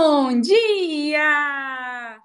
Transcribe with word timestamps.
Bom 0.00 0.40
dia! 0.40 2.20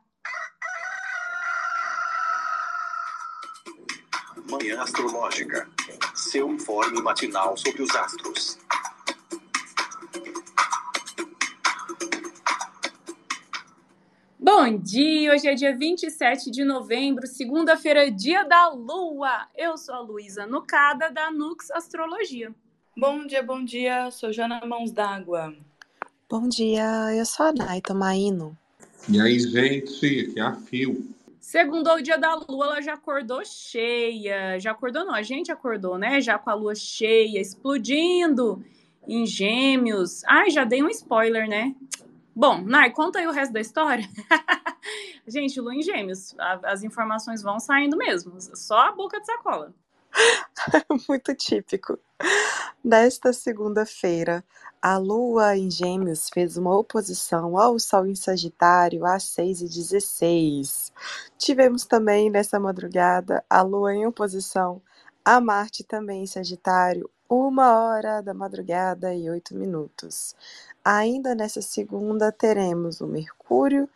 Manhã 4.48 4.80
Astrológica. 4.80 5.68
Seu 6.14 6.52
informe 6.52 7.02
matinal 7.02 7.58
sobre 7.58 7.82
os 7.82 7.96
astros. 7.96 8.60
Bom 14.38 14.78
dia! 14.78 15.34
Hoje 15.34 15.48
é 15.48 15.56
dia 15.56 15.76
27 15.76 16.52
de 16.52 16.64
novembro, 16.64 17.26
segunda-feira, 17.26 18.12
dia 18.12 18.44
da 18.44 18.70
Lua. 18.70 19.48
Eu 19.58 19.80
sou 19.80 19.96
a 19.96 20.00
Luísa 20.00 20.46
Nucada, 20.46 21.10
da 21.10 21.32
Nux 21.32 21.72
Astrologia. 21.72 22.54
Bom 22.96 23.26
dia, 23.26 23.42
bom 23.42 23.66
dia. 23.66 24.12
Sou 24.12 24.32
Jana 24.32 24.64
Mãos 24.64 24.92
d'Água. 24.92 25.56
Bom 26.34 26.50
dia, 26.50 27.14
eu 27.16 27.28
sou 27.28 27.46
a 27.46 27.54
Nay 27.54 27.80
Tomaino. 27.80 28.58
E 29.08 29.22
aí, 29.22 29.38
gente, 29.38 30.32
aqui 30.32 30.34
é 30.36 30.42
a 30.42 30.56
Fio. 30.56 31.08
Segundo 31.40 31.88
o 31.92 32.02
dia 32.02 32.18
da 32.18 32.34
lua, 32.34 32.66
ela 32.66 32.82
já 32.82 32.96
acordou 32.96 33.46
cheia. 33.46 34.60
Já 34.60 34.72
acordou, 34.72 35.06
não, 35.06 35.14
a 35.14 35.22
gente 35.22 35.52
acordou, 35.52 35.96
né? 35.96 36.20
Já 36.22 36.40
com 36.40 36.50
a 36.50 36.56
lua 36.56 36.74
cheia, 36.74 37.40
explodindo 37.40 38.66
em 39.08 39.28
gêmeos. 39.28 40.24
Ai, 40.26 40.50
já 40.50 40.64
dei 40.64 40.82
um 40.82 40.90
spoiler, 40.90 41.48
né? 41.48 41.76
Bom, 42.36 42.64
Nay, 42.64 42.90
conta 42.90 43.20
aí 43.20 43.28
o 43.28 43.32
resto 43.32 43.54
da 43.54 43.62
história. 43.62 44.10
gente, 45.28 45.62
lua 45.62 45.76
em 45.76 45.84
gêmeos. 45.84 46.34
as 46.64 46.82
informações 46.82 47.44
vão 47.44 47.60
saindo 47.60 47.96
mesmo. 47.96 48.42
Só 48.42 48.88
a 48.88 48.92
boca 48.92 49.20
de 49.20 49.28
sacola. 49.28 49.72
Muito 51.10 51.36
típico. 51.36 51.98
Nesta 52.84 53.34
segunda-feira, 53.34 54.44
a 54.82 54.98
Lua 54.98 55.58
em 55.58 55.72
Gêmeos 55.72 56.30
fez 56.30 56.58
uma 56.58 56.78
oposição 56.78 57.58
ao 57.58 57.80
Sol 57.80 58.06
em 58.06 58.16
Sagitário 58.16 59.06
às 59.06 59.24
6h16. 59.24 60.92
Tivemos 61.38 61.86
também 61.86 62.30
nessa 62.30 62.60
madrugada 62.60 63.44
a 63.50 63.62
Lua 63.62 63.94
em 63.94 64.06
oposição 64.06 64.82
a 65.26 65.40
Marte 65.40 65.86
também 65.86 66.24
em 66.24 66.28
Sagitário, 66.28 67.10
uma 67.30 67.78
hora 67.78 68.22
da 68.22 68.34
madrugada 68.34 69.16
e 69.16 69.30
oito 69.30 69.56
minutos. 69.56 70.36
Ainda 70.84 71.34
nessa 71.34 71.62
segunda 71.62 72.30
teremos 72.30 73.00
o 73.00 73.08
Mercúrio 73.08 73.88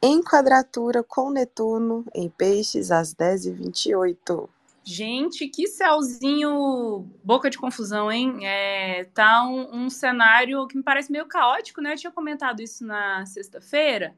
em 0.00 0.22
quadratura 0.22 1.02
com 1.02 1.30
Netuno 1.30 2.04
em 2.14 2.28
Peixes 2.28 2.92
às 2.92 3.12
10h28. 3.12 4.48
Gente, 4.88 5.48
que 5.48 5.66
céuzinho, 5.66 7.10
boca 7.24 7.50
de 7.50 7.58
confusão, 7.58 8.10
hein? 8.10 8.46
É, 8.46 9.02
tá 9.12 9.44
um, 9.44 9.82
um, 9.82 9.90
cenário 9.90 10.64
que 10.68 10.76
me 10.76 10.82
parece 10.84 11.10
meio 11.10 11.26
caótico, 11.26 11.80
né? 11.80 11.94
Eu 11.94 11.96
tinha 11.96 12.12
comentado 12.12 12.62
isso 12.62 12.86
na 12.86 13.26
sexta-feira, 13.26 14.16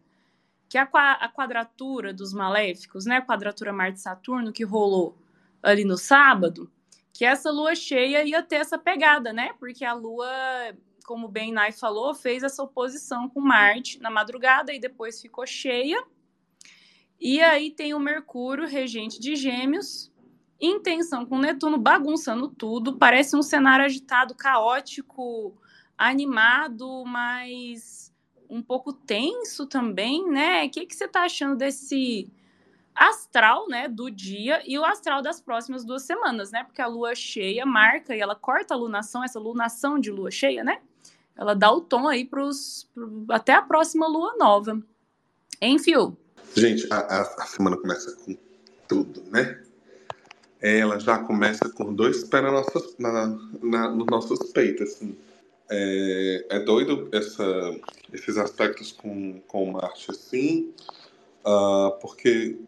que 0.69 0.77
a, 0.77 0.83
a, 0.83 1.29
quadratura 1.31 2.13
dos 2.13 2.35
maléficos, 2.35 3.07
né? 3.07 3.17
A 3.17 3.25
quadratura 3.25 3.73
Marte-Saturno 3.73 4.53
que 4.53 4.63
rolou 4.63 5.17
ali 5.63 5.87
no 5.87 5.97
sábado, 5.97 6.71
que 7.15 7.25
essa 7.25 7.51
lua 7.51 7.75
cheia 7.75 8.23
ia 8.23 8.43
ter 8.43 8.57
essa 8.57 8.77
pegada, 8.77 9.33
né? 9.33 9.55
Porque 9.59 9.87
a 9.87 9.95
lua, 9.95 10.29
como 11.07 11.29
bem 11.29 11.51
Nai 11.51 11.73
falou, 11.73 12.15
fez 12.15 12.43
essa 12.43 12.63
oposição 12.63 13.27
com 13.27 13.41
Marte 13.41 14.03
na 14.03 14.11
madrugada 14.11 14.71
e 14.75 14.79
depois 14.79 15.19
ficou 15.19 15.47
cheia. 15.47 16.05
E 17.19 17.41
aí 17.41 17.71
tem 17.71 17.95
o 17.95 17.99
Mercúrio, 17.99 18.69
regente 18.69 19.19
de 19.19 19.35
Gêmeos, 19.35 20.13
Intenção 20.61 21.25
com 21.25 21.39
Netuno 21.39 21.79
bagunçando 21.79 22.49
tudo, 22.49 22.97
parece 22.97 23.37
um 23.37 23.43
cenário 23.43 23.85
agitado, 23.85 24.35
caótico, 24.35 25.55
animado, 25.97 27.05
mas 27.07 28.13
um 28.49 28.63
pouco 28.63 28.93
tenso 28.93 29.67
também, 29.67 30.29
né? 30.29 30.65
O 30.65 30.71
que, 30.71 30.87
que 30.87 30.97
você 30.97 31.05
está 31.05 31.23
achando 31.23 31.57
desse 31.57 32.33
astral, 32.95 33.69
né, 33.69 33.89
do 33.89 34.11
dia 34.11 34.61
e 34.67 34.77
o 34.77 34.85
astral 34.85 35.23
das 35.23 35.41
próximas 35.41 35.85
duas 35.85 36.03
semanas, 36.03 36.51
né? 36.51 36.65
Porque 36.65 36.83
a 36.83 36.87
lua 36.87 37.15
cheia 37.15 37.65
marca 37.65 38.17
e 38.17 38.21
ela 38.21 38.35
corta 38.35 38.75
a 38.75 38.77
lunação, 38.77 39.23
essa 39.23 39.39
lunação 39.39 39.99
de 39.99 40.11
lua 40.11 40.31
cheia, 40.31 40.65
né? 40.65 40.81
Ela 41.37 41.55
dá 41.55 41.71
o 41.71 41.81
tom 41.81 42.09
aí 42.09 42.25
pro, 42.25 42.51
até 43.31 43.53
a 43.53 43.63
próxima 43.63 44.09
lua 44.09 44.35
nova. 44.37 44.83
Enfim. 45.63 46.17
Gente, 46.57 46.93
a, 46.93 46.97
a, 46.97 47.21
a 47.21 47.47
semana 47.47 47.77
começa 47.77 48.17
com 48.17 48.37
tudo, 48.89 49.23
né? 49.31 49.63
Ela 50.61 50.99
já 50.99 51.19
começa 51.19 51.69
com 51.69 51.93
dois 51.93 52.25
pés 52.25 52.43
na 52.43 52.63
na, 52.99 53.39
na, 53.63 53.91
nos 53.91 54.07
nossos 54.07 54.51
peitos, 54.51 54.93
assim. 54.93 55.17
É, 55.71 56.47
é 56.49 56.61
doido 56.61 57.09
essa, 57.13 57.45
esses 58.13 58.39
aspectos 58.39 58.91
com, 58.91 59.41
com 59.47 59.73
Marte, 59.73 60.11
assim, 60.11 60.73
uh, 61.45 61.93
porque, 62.01 62.59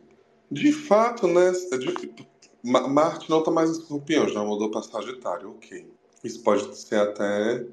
de 0.51 0.71
fato, 0.71 1.27
né, 1.27 1.51
é 1.51 2.29
Marte 2.63 3.31
não 3.31 3.39
está 3.39 3.51
mais 3.51 3.71
escorpião, 3.71 4.29
já 4.29 4.45
mudou 4.45 4.71
para 4.71 4.83
Sagitário, 4.83 5.51
ok. 5.51 5.91
Isso 6.23 6.43
pode 6.43 6.77
ser 6.77 6.97
até 6.97 7.65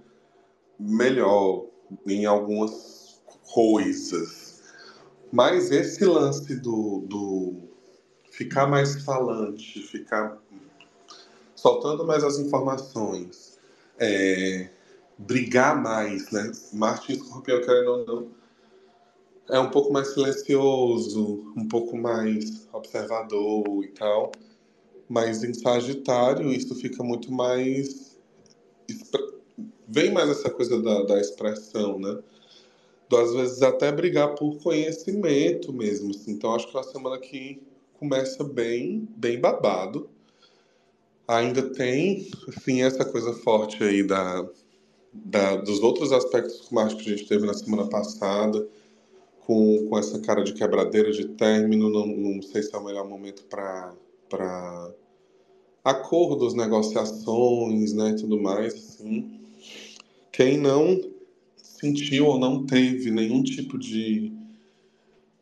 melhor 0.79 1.65
em 2.05 2.25
algumas 2.25 3.21
coisas. 3.53 4.61
Mas 5.31 5.71
esse 5.71 6.05
lance 6.05 6.55
do, 6.55 7.03
do 7.05 7.66
ficar 8.37 8.67
mais 8.67 9.03
falante, 9.03 9.81
ficar 9.81 10.37
soltando 11.55 12.05
mais 12.05 12.23
as 12.23 12.37
informações, 12.37 13.57
é, 13.97 14.69
brigar 15.17 15.81
mais, 15.81 16.29
né? 16.29 16.51
Marte 16.71 17.13
Escorpião, 17.13 17.59
querendo 17.61 17.89
ou 17.89 18.05
não, 18.05 18.31
é 19.49 19.59
um 19.59 19.71
pouco 19.71 19.91
mais 19.91 20.09
silencioso, 20.13 21.51
um 21.57 21.67
pouco 21.67 21.97
mais 21.97 22.69
observador 22.71 23.83
e 23.83 23.87
tal. 23.87 24.31
Mas 25.09 25.43
em 25.43 25.55
Sagitário 25.55 26.53
isso 26.53 26.75
fica 26.75 27.03
muito 27.03 27.31
mais. 27.31 28.19
Vem 29.87 30.11
mais 30.11 30.29
essa 30.29 30.51
coisa 30.51 30.79
da, 30.79 31.03
da 31.05 31.19
expressão, 31.19 31.97
né? 31.97 32.19
Do, 33.09 33.17
às 33.17 33.33
vezes 33.33 33.63
até 33.63 33.91
brigar 33.91 34.35
por 34.35 34.59
conhecimento 34.59 35.73
mesmo. 35.73 36.11
Assim. 36.11 36.33
Então 36.33 36.53
acho 36.53 36.69
que 36.69 36.77
é 36.77 36.79
uma 36.79 36.91
semana 36.91 37.17
que 37.17 37.65
começa 37.99 38.43
bem, 38.43 39.07
bem 39.15 39.39
babado. 39.39 40.09
Ainda 41.27 41.61
tem, 41.73 42.29
assim, 42.47 42.81
essa 42.81 43.03
coisa 43.03 43.33
forte 43.33 43.83
aí 43.83 44.01
da, 44.01 44.47
da, 45.11 45.57
dos 45.57 45.81
outros 45.81 46.11
aspectos 46.11 46.61
com 46.61 46.75
que 46.87 47.13
a 47.13 47.15
gente 47.15 47.27
teve 47.27 47.45
na 47.45 47.53
semana 47.53 47.87
passada, 47.87 48.65
com, 49.45 49.87
com 49.89 49.97
essa 49.97 50.19
cara 50.19 50.43
de 50.43 50.53
quebradeira 50.53 51.11
de 51.11 51.27
término, 51.29 51.89
não, 51.89 52.07
não 52.07 52.41
sei 52.41 52.63
se 52.63 52.73
é 52.73 52.77
o 52.77 52.83
melhor 52.83 53.07
momento 53.07 53.43
para 53.45 54.91
acordos, 55.83 56.53
negociações, 56.53 57.93
né, 57.93 58.15
tudo 58.19 58.39
mais, 58.39 58.73
assim. 58.73 59.39
Quem 60.31 60.57
não 60.57 61.01
sentiu 61.55 62.25
ou 62.27 62.39
não 62.39 62.65
teve 62.65 63.09
nenhum 63.09 63.41
tipo 63.41 63.77
de 63.77 64.36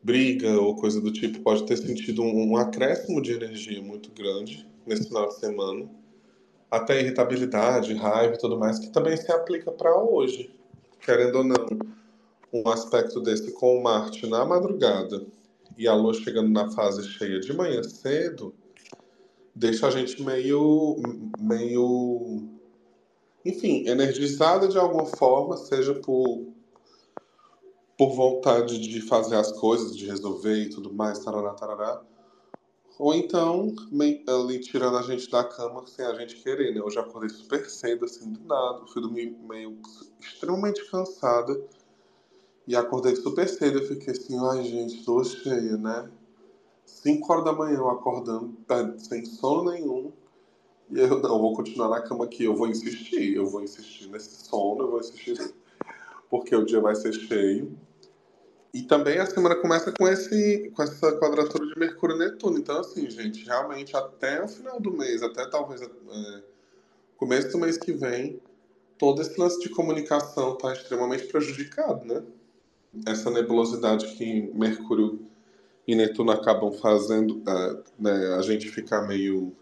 briga 0.06 0.62
ou 0.62 0.76
coisa 0.76 1.02
do 1.02 1.12
tipo 1.12 1.42
pode 1.42 1.66
ter 1.66 1.78
sentido 1.78 2.22
um, 2.22 2.52
um 2.52 2.58
acréscimo 2.58 3.20
de 3.20 3.34
energia 3.34 3.82
muito 3.82 4.12
grande 4.12 4.70
nesse 4.86 5.08
final 5.08 5.28
de 5.28 5.40
semana. 5.40 5.90
Até 6.70 7.02
irritabilidade, 7.02 7.96
raiva 7.96 8.36
e 8.36 8.38
tudo 8.38 8.58
mais, 8.58 8.78
que 8.78 8.90
também 8.90 9.18
se 9.18 9.32
aplica 9.32 9.72
para 9.72 9.98
hoje. 9.98 10.54
Querendo 11.04 11.40
ou 11.40 11.44
não, 11.44 11.68
um 12.54 12.70
aspecto 12.70 13.20
desse 13.20 13.52
com 13.54 13.80
o 13.80 13.84
Marte 13.84 14.28
na 14.28 14.46
madrugada 14.46 15.26
e 15.76 15.88
a 15.88 15.96
Lua 15.96 16.14
chegando 16.14 16.50
na 16.50 16.70
fase 16.70 17.04
cheia 17.10 17.40
de 17.40 17.52
manhã 17.52 17.82
cedo, 17.82 18.54
deixa 19.56 19.88
a 19.88 19.92
gente 19.92 20.22
meio, 20.22 20.98
meio, 21.40 22.44
enfim, 23.44 23.88
energizada 23.88 24.68
de 24.68 24.78
alguma 24.78 25.06
forma, 25.06 25.58
seja 25.58 25.96
por 25.96 26.46
por 27.98 28.14
vontade 28.14 28.78
de 28.78 29.02
fazer 29.02 29.36
as 29.36 29.52
coisas, 29.54 29.96
de 29.96 30.06
resolver 30.06 30.56
e 30.56 30.70
tudo 30.70 30.94
mais, 30.94 31.20
tarará, 31.20 31.54
tarará. 31.54 32.02
Ou 32.98 33.14
então, 33.14 33.74
ali 34.28 34.60
tirando 34.60 34.98
a 34.98 35.02
gente 35.02 35.30
da 35.30 35.44
cama 35.44 35.86
sem 35.86 36.06
a 36.06 36.14
gente 36.14 36.38
querer, 36.38 36.74
né? 36.74 36.80
Eu 36.80 36.90
já 36.90 37.02
acordei 37.02 37.30
super 37.30 37.70
cedo, 37.70 38.06
assim, 38.06 38.32
do 38.32 38.40
nada. 38.46 38.86
Fui 38.88 39.02
dormir 39.02 39.38
meio 39.48 39.78
extremamente 40.20 40.90
cansada. 40.90 41.62
E 42.66 42.76
acordei 42.76 43.16
super 43.16 43.48
cedo. 43.50 43.80
Eu 43.80 43.88
fiquei 43.88 44.14
assim, 44.14 44.38
ai 44.40 44.64
gente, 44.64 45.04
tô 45.04 45.24
cheia, 45.24 45.78
né? 45.78 46.10
5 46.86 47.32
horas 47.32 47.46
da 47.46 47.52
manhã 47.52 47.78
eu 47.78 47.90
acordando, 47.90 48.56
sem 48.98 49.26
sono 49.26 49.72
nenhum. 49.72 50.14
E 50.90 51.00
eu 51.00 51.20
não, 51.20 51.36
eu 51.36 51.40
vou 51.40 51.54
continuar 51.54 51.90
na 51.90 52.02
cama 52.02 52.24
aqui. 52.26 52.46
Eu 52.46 52.56
vou 52.56 52.68
insistir, 52.68 53.36
eu 53.36 53.46
vou 53.46 53.62
insistir 53.62 54.08
nesse 54.08 54.46
sono, 54.46 54.84
eu 54.84 54.92
vou 54.92 55.00
insistir. 55.02 55.38
Porque 56.30 56.56
o 56.56 56.66
dia 56.66 56.80
vai 56.80 56.96
ser 56.96 57.14
cheio. 57.14 57.78
E 58.74 58.82
também 58.82 59.20
a 59.20 59.26
semana 59.26 59.56
começa 59.56 59.92
com, 59.92 60.08
esse, 60.08 60.72
com 60.76 60.84
essa 60.84 61.18
quadratura 61.18 61.66
de 61.66 61.80
Mercúrio 61.80 62.16
e 62.16 62.20
Netuno. 62.20 62.58
Então, 62.58 62.80
assim, 62.80 63.10
gente, 63.10 63.46
realmente 63.46 63.96
até 63.96 64.44
o 64.44 64.48
final 64.48 64.80
do 64.80 64.92
mês, 64.92 65.24
até 65.24 65.48
talvez 65.50 65.82
é, 65.82 66.44
começo 67.16 67.52
do 67.52 67.58
mês 67.58 67.78
que 67.78 67.94
vem, 67.94 68.42
todo 68.98 69.22
esse 69.22 69.40
lance 69.40 69.60
de 69.62 69.70
comunicação 69.70 70.54
está 70.54 70.74
extremamente 70.74 71.26
prejudicado, 71.28 72.06
né? 72.06 72.24
essa 73.06 73.30
nebulosidade 73.30 74.08
que 74.16 74.52
Mercúrio 74.54 75.20
e 75.88 75.96
Netuno 75.96 76.32
acabam 76.32 76.72
fazendo 76.72 77.38
uh, 77.40 77.84
né, 78.00 78.36
a 78.36 78.42
gente 78.42 78.70
ficar 78.70 79.08
meio 79.08 79.56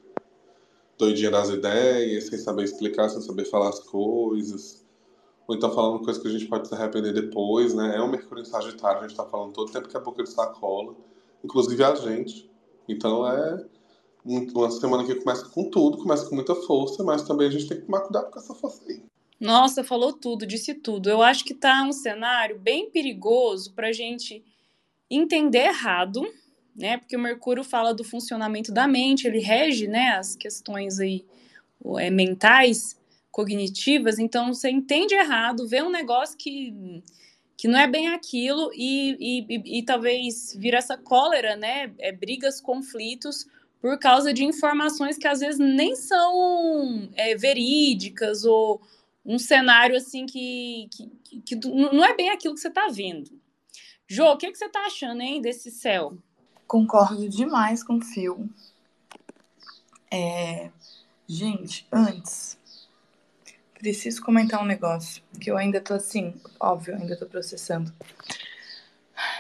doidinha 0.98 1.32
nas 1.32 1.50
ideias, 1.50 2.28
sem 2.28 2.38
saber 2.38 2.64
explicar, 2.64 3.10
sem 3.10 3.22
saber 3.22 3.46
falar 3.46 3.70
as 3.70 3.80
coisas, 3.80 4.83
ou 5.48 5.56
então 5.56 5.74
falando 5.74 6.04
coisas 6.04 6.22
que 6.22 6.28
a 6.28 6.32
gente 6.32 6.46
pode 6.46 6.68
se 6.68 6.74
arrepender 6.74 7.14
depois, 7.14 7.74
né? 7.74 7.96
É 7.96 8.02
o 8.02 8.10
Mercúrio 8.10 8.42
em 8.42 8.46
Sagitário, 8.46 9.00
a 9.00 9.02
gente 9.02 9.12
está 9.12 9.26
falando 9.26 9.54
todo 9.54 9.72
tempo 9.72 9.88
que 9.88 9.98
é 9.98 10.00
boca 10.00 10.24
de 10.24 10.30
sacola, 10.30 10.96
inclusive 11.44 11.84
a 11.84 11.96
gente. 11.96 12.50
Então 12.88 13.28
é 13.28 13.66
uma 14.26 14.72
semana 14.72 15.04
que 15.04 15.16
começa 15.16 15.46
com 15.50 15.70
tudo, 15.70 15.98
começa 15.98 16.28
com 16.28 16.36
muita 16.36 16.56
força, 16.56 17.04
mas 17.04 17.24
também 17.24 17.48
a 17.48 17.52
gente 17.52 17.68
tem 17.68 17.78
que 17.78 17.86
tomar 17.86 18.02
cuidado 18.02 18.32
com 18.32 18.40
essa 18.40 18.54
força 18.54 18.84
aí. 18.88 19.04
Nossa, 19.40 19.84
falou 19.84 20.14
tudo, 20.14 20.46
disse 20.46 20.74
tudo. 20.74 21.10
Eu 21.10 21.22
acho 21.22 21.44
que 21.44 21.54
tá 21.54 21.84
um 21.84 21.92
cenário 21.92 22.58
bem 22.58 22.90
perigoso 22.90 23.74
para 23.74 23.90
a 23.90 23.92
gente 23.92 24.42
entender 25.10 25.66
errado, 25.66 26.26
né? 26.74 26.98
Porque 26.98 27.18
o 27.18 27.20
Mercúrio 27.20 27.64
fala 27.64 27.94
do 27.94 28.04
funcionamento 28.04 28.72
da 28.72 28.88
mente, 28.88 29.28
ele 29.28 29.40
rege, 29.40 29.88
né, 29.88 30.12
as 30.12 30.36
questões 30.36 31.00
aí 31.00 31.26
é, 31.98 32.10
mentais, 32.10 32.98
cognitivas. 33.34 34.20
Então 34.20 34.54
você 34.54 34.70
entende 34.70 35.16
errado, 35.16 35.68
vê 35.68 35.82
um 35.82 35.90
negócio 35.90 36.38
que 36.38 37.04
que 37.56 37.68
não 37.68 37.80
é 37.80 37.88
bem 37.88 38.10
aquilo 38.10 38.72
e, 38.74 39.16
e, 39.20 39.46
e, 39.48 39.80
e 39.80 39.84
talvez 39.84 40.56
vira 40.58 40.78
essa 40.78 40.98
cólera, 40.98 41.56
né? 41.56 41.94
É, 42.00 42.12
brigas, 42.12 42.60
conflitos 42.60 43.46
por 43.80 43.98
causa 44.00 44.34
de 44.34 44.44
informações 44.44 45.18
que 45.18 45.28
às 45.28 45.40
vezes 45.40 45.60
nem 45.60 45.96
são 45.96 47.10
é, 47.16 47.36
verídicas 47.36 48.44
ou 48.44 48.82
um 49.26 49.38
cenário 49.38 49.96
assim 49.96 50.26
que, 50.26 50.90
que, 50.92 51.08
que, 51.24 51.42
que, 51.42 51.68
não 51.68 52.04
é 52.04 52.16
bem 52.16 52.32
aquilo 52.32 52.54
que 52.56 52.60
você 52.60 52.70
está 52.70 52.88
vendo. 52.90 53.32
Jô, 54.08 54.32
o 54.32 54.38
que, 54.38 54.52
que 54.52 54.58
você 54.58 54.66
está 54.66 54.86
achando, 54.86 55.22
hein, 55.22 55.42
desse 55.42 55.72
céu? 55.72 56.18
Concordo 56.68 57.30
demais 57.30 57.84
com 57.84 57.98
o 57.98 58.02
Phil. 58.02 58.50
É... 60.12 60.70
Gente, 61.28 61.88
antes, 61.92 62.58
preciso 63.84 64.24
comentar 64.24 64.62
um 64.62 64.66
negócio 64.66 65.22
que 65.42 65.52
eu 65.52 65.58
ainda 65.58 65.82
tô 65.82 65.94
assim, 65.94 66.34
óbvio, 66.58 66.96
ainda 66.96 67.18
tô 67.18 67.26
processando. 67.26 67.94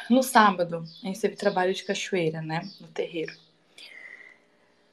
No 0.10 0.22
sábado, 0.22 0.84
a 1.01 1.07
gente 1.07 1.22
teve 1.22 1.38
trabalho 1.38 1.74
de 1.74 1.86
cachoeira, 1.86 2.42
né, 2.42 2.69
no 2.81 2.90
terreiro. 2.90 3.34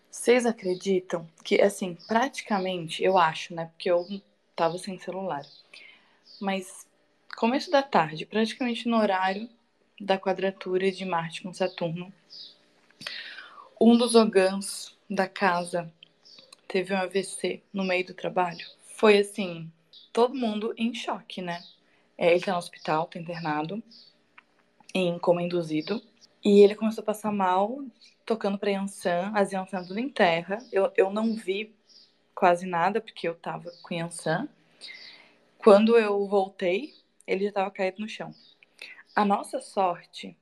Vocês 0.08 0.46
acreditam 0.46 1.28
que, 1.42 1.60
assim, 1.60 1.98
praticamente, 2.06 3.02
eu 3.02 3.18
acho, 3.18 3.52
né, 3.52 3.66
porque 3.72 3.90
eu 3.90 4.06
tava 4.54 4.78
sem 4.78 4.96
celular. 5.00 5.44
Mas 6.40 6.86
começo 7.36 7.72
da 7.72 7.82
tarde, 7.82 8.24
praticamente 8.24 8.88
no 8.88 8.98
horário 8.98 9.50
da 10.00 10.16
quadratura 10.16 10.92
de 10.92 11.04
Marte 11.04 11.42
com 11.42 11.52
Saturno, 11.52 12.12
um 13.80 13.98
dos 13.98 14.14
ogãs 14.14 14.96
da 15.10 15.26
casa 15.26 15.92
teve 16.68 16.94
um 16.94 16.98
AVC 16.98 17.60
no 17.72 17.82
meio 17.82 18.06
do 18.06 18.14
trabalho. 18.14 18.64
Foi 19.00 19.16
assim, 19.16 19.72
todo 20.12 20.34
mundo 20.34 20.74
em 20.76 20.92
choque, 20.92 21.40
né? 21.40 21.64
É, 22.18 22.32
ele 22.32 22.44
tá 22.44 22.52
no 22.52 22.58
hospital, 22.58 23.06
tá 23.06 23.18
internado, 23.18 23.82
em 24.92 25.18
coma 25.18 25.42
induzido. 25.42 26.02
E 26.44 26.60
ele 26.60 26.74
começou 26.74 27.00
a 27.00 27.06
passar 27.06 27.32
mal, 27.32 27.82
tocando 28.26 28.58
pra 28.58 28.72
Yansan, 28.72 29.32
as 29.34 29.52
Yansan 29.52 29.84
tudo 29.84 29.98
em 29.98 30.10
terra. 30.10 30.58
Eu, 30.70 30.92
eu 30.98 31.10
não 31.10 31.34
vi 31.34 31.74
quase 32.34 32.66
nada, 32.66 33.00
porque 33.00 33.26
eu 33.26 33.34
tava 33.34 33.72
com 33.80 33.94
Yansan. 33.94 34.46
Quando 35.56 35.96
eu 35.96 36.26
voltei, 36.28 36.92
ele 37.26 37.46
já 37.46 37.52
tava 37.52 37.70
caído 37.70 38.02
no 38.02 38.08
chão. 38.08 38.34
A 39.16 39.24
nossa 39.24 39.62
sorte 39.62 40.36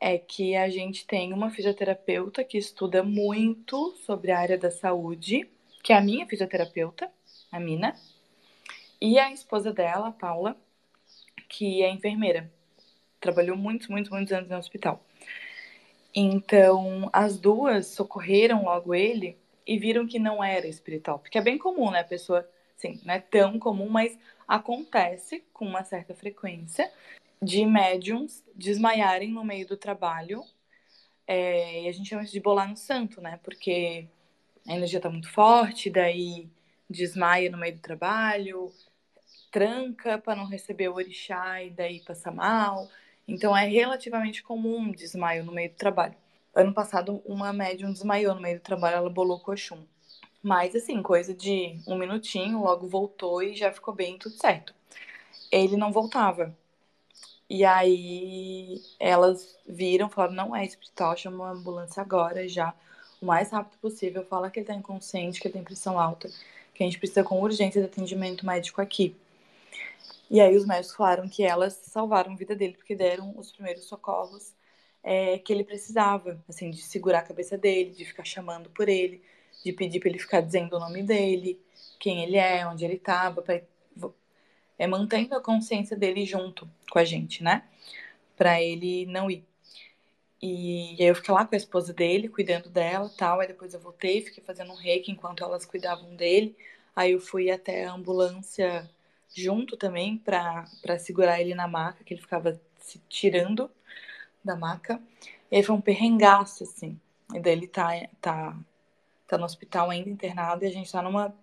é 0.00 0.16
que 0.16 0.56
a 0.56 0.70
gente 0.70 1.06
tem 1.06 1.30
uma 1.34 1.50
fisioterapeuta 1.50 2.42
que 2.42 2.56
estuda 2.56 3.02
muito 3.02 3.94
sobre 3.96 4.32
a 4.32 4.38
área 4.38 4.56
da 4.56 4.70
saúde, 4.70 5.46
que 5.82 5.92
é 5.92 5.98
a 5.98 6.00
minha 6.00 6.26
fisioterapeuta, 6.26 7.12
a 7.56 7.60
Mina, 7.60 7.94
e 9.00 9.18
a 9.18 9.32
esposa 9.32 9.72
dela, 9.72 10.08
a 10.08 10.12
Paula, 10.12 10.56
que 11.48 11.82
é 11.82 11.90
enfermeira. 11.90 12.50
Trabalhou 13.20 13.56
muitos, 13.56 13.88
muitos, 13.88 14.10
muitos 14.10 14.32
anos 14.32 14.48
no 14.48 14.56
hospital. 14.56 15.04
Então, 16.14 17.10
as 17.12 17.38
duas 17.38 17.88
socorreram 17.88 18.64
logo 18.64 18.94
ele 18.94 19.36
e 19.66 19.78
viram 19.78 20.06
que 20.06 20.18
não 20.18 20.42
era 20.42 20.66
espiritual. 20.66 21.18
Porque 21.18 21.36
é 21.36 21.42
bem 21.42 21.58
comum, 21.58 21.90
né? 21.90 22.00
A 22.00 22.04
pessoa, 22.04 22.48
sim, 22.76 23.00
não 23.04 23.14
é 23.14 23.20
tão 23.20 23.58
comum, 23.58 23.88
mas 23.88 24.18
acontece 24.48 25.44
com 25.52 25.66
uma 25.66 25.84
certa 25.84 26.14
frequência 26.14 26.90
de 27.42 27.66
médiums 27.66 28.42
desmaiarem 28.54 29.30
no 29.30 29.44
meio 29.44 29.66
do 29.66 29.76
trabalho. 29.76 30.42
É, 31.26 31.82
e 31.82 31.88
a 31.88 31.92
gente 31.92 32.08
chama 32.08 32.22
isso 32.22 32.32
de 32.32 32.40
bolar 32.40 32.68
no 32.68 32.76
santo, 32.76 33.20
né? 33.20 33.38
Porque 33.42 34.06
a 34.66 34.74
energia 34.74 35.00
tá 35.00 35.10
muito 35.10 35.30
forte, 35.30 35.90
daí 35.90 36.48
desmaia 36.88 37.50
no 37.50 37.58
meio 37.58 37.74
do 37.74 37.80
trabalho, 37.80 38.72
tranca 39.50 40.18
para 40.18 40.36
não 40.36 40.46
receber 40.46 40.88
o 40.88 40.94
orixá 40.94 41.62
e 41.62 41.70
daí 41.70 42.00
passa 42.00 42.30
mal. 42.30 42.88
Então 43.26 43.56
é 43.56 43.66
relativamente 43.66 44.42
comum 44.42 44.92
desmaio 44.92 45.44
no 45.44 45.52
meio 45.52 45.70
do 45.70 45.76
trabalho. 45.76 46.14
Ano 46.54 46.72
passado, 46.72 47.22
uma 47.26 47.52
médium 47.52 47.92
desmaiou 47.92 48.34
no 48.34 48.40
meio 48.40 48.58
do 48.58 48.62
trabalho, 48.62 48.96
ela 48.96 49.10
bolou 49.10 49.42
o 49.44 49.50
Oxum. 49.50 49.84
Mas, 50.42 50.74
assim, 50.74 51.02
coisa 51.02 51.34
de 51.34 51.78
um 51.86 51.96
minutinho, 51.98 52.62
logo 52.62 52.86
voltou 52.86 53.42
e 53.42 53.54
já 53.54 53.72
ficou 53.72 53.92
bem, 53.92 54.16
tudo 54.16 54.36
certo. 54.36 54.72
Ele 55.50 55.76
não 55.76 55.92
voltava. 55.92 56.56
E 57.48 57.64
aí 57.64 58.80
elas 58.98 59.56
viram, 59.66 60.08
falaram, 60.08 60.34
não 60.34 60.56
é 60.56 60.64
espiritual, 60.64 61.16
chama 61.16 61.44
uma 61.44 61.52
ambulância 61.52 62.00
agora, 62.00 62.48
já, 62.48 62.74
o 63.20 63.26
mais 63.26 63.50
rápido 63.50 63.78
possível. 63.78 64.24
Fala 64.24 64.50
que 64.50 64.60
ele 64.60 64.66
tá 64.66 64.74
inconsciente, 64.74 65.40
que 65.40 65.46
ele 65.48 65.54
tem 65.54 65.64
pressão 65.64 65.98
alta, 65.98 66.28
que 66.76 66.82
a 66.82 66.86
gente 66.86 66.98
precisa 66.98 67.24
com 67.24 67.40
urgência 67.40 67.80
de 67.80 67.86
atendimento 67.86 68.44
médico 68.44 68.80
aqui. 68.80 69.16
E 70.30 70.40
aí 70.40 70.56
os 70.56 70.66
médicos 70.66 70.96
falaram 70.96 71.28
que 71.28 71.42
elas 71.42 71.74
salvaram 71.84 72.32
a 72.32 72.36
vida 72.36 72.54
dele, 72.54 72.74
porque 72.74 72.94
deram 72.94 73.32
os 73.36 73.52
primeiros 73.52 73.84
socorros 73.84 74.52
é, 75.02 75.38
que 75.38 75.52
ele 75.52 75.64
precisava, 75.64 76.42
assim, 76.48 76.70
de 76.70 76.82
segurar 76.82 77.20
a 77.20 77.22
cabeça 77.22 77.56
dele, 77.56 77.90
de 77.90 78.04
ficar 78.04 78.24
chamando 78.24 78.68
por 78.70 78.88
ele, 78.88 79.22
de 79.64 79.72
pedir 79.72 80.00
para 80.00 80.08
ele 80.08 80.18
ficar 80.18 80.40
dizendo 80.40 80.76
o 80.76 80.80
nome 80.80 81.02
dele, 81.02 81.60
quem 81.98 82.24
ele 82.24 82.36
é, 82.36 82.66
onde 82.66 82.84
ele 82.84 82.94
estava, 82.94 83.42
é 84.78 84.86
mantendo 84.86 85.34
a 85.34 85.40
consciência 85.40 85.96
dele 85.96 86.26
junto 86.26 86.68
com 86.90 86.98
a 86.98 87.04
gente, 87.04 87.42
né? 87.42 87.64
Para 88.36 88.60
ele 88.60 89.06
não 89.06 89.30
ir. 89.30 89.44
E, 90.42 90.96
aí 91.00 91.08
eu 91.08 91.14
fiquei 91.14 91.32
lá 91.32 91.44
com 91.46 91.54
a 91.54 91.58
esposa 91.58 91.92
dele, 91.92 92.28
cuidando 92.28 92.68
dela 92.68 93.10
tal. 93.16 93.40
Aí 93.40 93.48
depois 93.48 93.74
eu 93.74 93.80
voltei, 93.80 94.20
fiquei 94.20 94.42
fazendo 94.44 94.72
um 94.72 94.76
reiki 94.76 95.10
enquanto 95.10 95.44
elas 95.44 95.64
cuidavam 95.64 96.14
dele. 96.16 96.56
Aí 96.94 97.12
eu 97.12 97.20
fui 97.20 97.50
até 97.50 97.84
a 97.86 97.92
ambulância 97.92 98.88
junto 99.34 99.76
também 99.76 100.18
para 100.18 100.66
segurar 100.98 101.40
ele 101.40 101.54
na 101.54 101.68
maca, 101.68 102.04
que 102.04 102.14
ele 102.14 102.20
ficava 102.20 102.60
se 102.80 102.98
tirando 103.08 103.70
da 104.44 104.56
maca. 104.56 105.00
E 105.50 105.56
aí 105.56 105.62
foi 105.62 105.74
um 105.74 105.80
perrengaço, 105.80 106.64
assim. 106.64 106.98
E 107.34 107.40
daí 107.40 107.52
ele 107.52 107.66
tá, 107.66 107.90
tá, 108.20 108.56
tá 109.26 109.38
no 109.38 109.44
hospital 109.44 109.90
ainda 109.90 110.08
internado 110.08 110.64
e 110.64 110.68
a 110.68 110.70
gente 110.70 110.90
tá 110.90 111.02
numa 111.02 111.34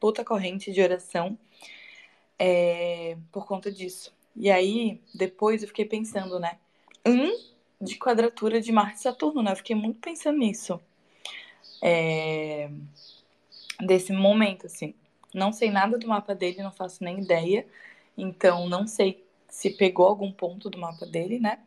puta 0.00 0.24
corrente 0.24 0.72
de 0.72 0.82
oração 0.82 1.38
é, 2.38 3.16
por 3.30 3.46
conta 3.46 3.70
disso. 3.70 4.12
E 4.34 4.50
aí, 4.50 5.00
depois 5.14 5.62
eu 5.62 5.68
fiquei 5.68 5.84
pensando, 5.84 6.40
né? 6.40 6.58
Um 7.06 7.51
de 7.82 7.96
quadratura 7.98 8.60
de 8.60 8.70
Marte 8.70 8.98
e 8.98 9.02
Saturno, 9.02 9.42
né? 9.42 9.54
Fiquei 9.56 9.74
muito 9.74 9.98
pensando 9.98 10.38
nisso. 10.38 10.80
É, 11.82 12.70
desse 13.80 14.12
momento, 14.12 14.66
assim. 14.66 14.94
Não 15.34 15.52
sei 15.52 15.70
nada 15.70 15.98
do 15.98 16.06
mapa 16.06 16.34
dele, 16.34 16.62
não 16.62 16.70
faço 16.70 17.02
nem 17.02 17.18
ideia. 17.20 17.66
Então, 18.16 18.68
não 18.68 18.86
sei 18.86 19.26
se 19.48 19.70
pegou 19.70 20.06
algum 20.06 20.30
ponto 20.30 20.70
do 20.70 20.78
mapa 20.78 21.04
dele, 21.04 21.40
né? 21.40 21.58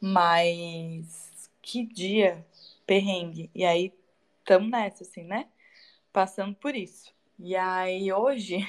Mas 0.00 1.48
que 1.62 1.84
dia 1.84 2.44
perrengue. 2.84 3.48
E 3.54 3.64
aí, 3.64 3.92
tamo 4.44 4.68
nessa, 4.68 5.04
assim, 5.04 5.22
né? 5.22 5.46
Passando 6.12 6.56
por 6.56 6.74
isso. 6.74 7.14
E 7.38 7.54
aí, 7.54 8.12
hoje, 8.12 8.66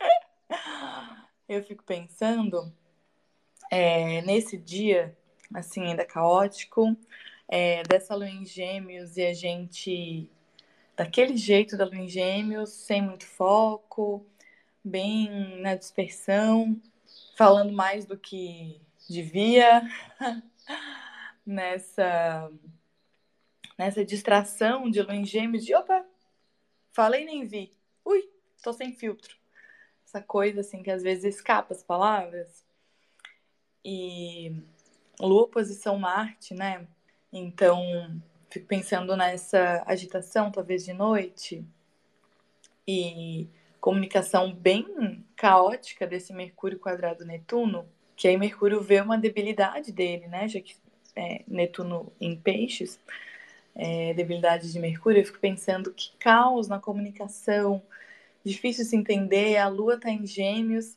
eu 1.46 1.62
fico 1.64 1.84
pensando 1.84 2.72
é, 3.70 4.22
nesse 4.22 4.56
dia, 4.56 5.16
assim, 5.54 5.82
ainda 5.82 6.04
caótico, 6.04 6.96
é, 7.48 7.82
dessa 7.84 8.14
lua 8.14 8.28
em 8.28 8.44
gêmeos 8.44 9.16
e 9.16 9.24
a 9.24 9.32
gente, 9.32 10.28
daquele 10.96 11.36
jeito 11.36 11.76
da 11.76 11.84
lua 11.84 11.96
em 11.96 12.08
gêmeos, 12.08 12.70
sem 12.70 13.02
muito 13.02 13.26
foco, 13.26 14.26
bem 14.84 15.60
na 15.60 15.74
dispersão, 15.74 16.80
falando 17.36 17.72
mais 17.72 18.04
do 18.04 18.16
que 18.16 18.80
devia, 19.08 19.82
nessa, 21.44 22.50
nessa 23.78 24.04
distração 24.04 24.90
de 24.90 25.02
lua 25.02 25.14
em 25.14 25.24
gêmeos, 25.24 25.64
de 25.64 25.74
opa, 25.74 26.04
falei 26.92 27.24
nem 27.24 27.46
vi, 27.46 27.72
ui, 28.04 28.28
tô 28.62 28.72
sem 28.72 28.92
filtro. 28.92 29.36
Essa 30.04 30.22
coisa 30.22 30.62
assim 30.62 30.82
que 30.82 30.90
às 30.90 31.02
vezes 31.02 31.36
escapa 31.36 31.74
as 31.74 31.82
palavras. 31.82 32.64
e 33.84 34.62
Lua 35.20 35.42
oposição 35.42 35.98
Marte, 35.98 36.54
né? 36.54 36.86
Então, 37.32 38.20
fico 38.50 38.66
pensando 38.66 39.16
nessa 39.16 39.82
agitação, 39.86 40.50
talvez 40.50 40.84
de 40.84 40.92
noite, 40.92 41.64
e 42.86 43.48
comunicação 43.80 44.52
bem 44.52 45.24
caótica 45.36 46.06
desse 46.06 46.32
Mercúrio 46.32 46.78
quadrado 46.78 47.24
Netuno, 47.24 47.86
que 48.16 48.26
aí 48.26 48.36
Mercúrio 48.36 48.80
vê 48.80 49.00
uma 49.00 49.18
debilidade 49.18 49.92
dele, 49.92 50.26
né? 50.26 50.48
Já 50.48 50.60
que 50.60 50.76
é, 51.14 51.42
Netuno 51.46 52.12
em 52.20 52.36
peixes, 52.36 52.98
é, 53.74 54.14
debilidade 54.14 54.72
de 54.72 54.78
Mercúrio, 54.78 55.20
eu 55.20 55.24
fico 55.24 55.38
pensando 55.38 55.92
que 55.92 56.12
caos 56.18 56.68
na 56.68 56.80
comunicação, 56.80 57.82
difícil 58.44 58.84
se 58.84 58.96
entender, 58.96 59.56
a 59.56 59.68
Lua 59.68 59.94
está 59.94 60.10
em 60.10 60.26
gêmeos, 60.26 60.96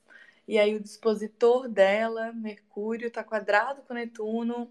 e 0.51 0.59
aí 0.59 0.75
o 0.75 0.81
dispositor 0.81 1.69
dela, 1.69 2.33
Mercúrio, 2.33 3.07
está 3.07 3.23
quadrado 3.23 3.83
com 3.83 3.93
Netuno, 3.93 4.69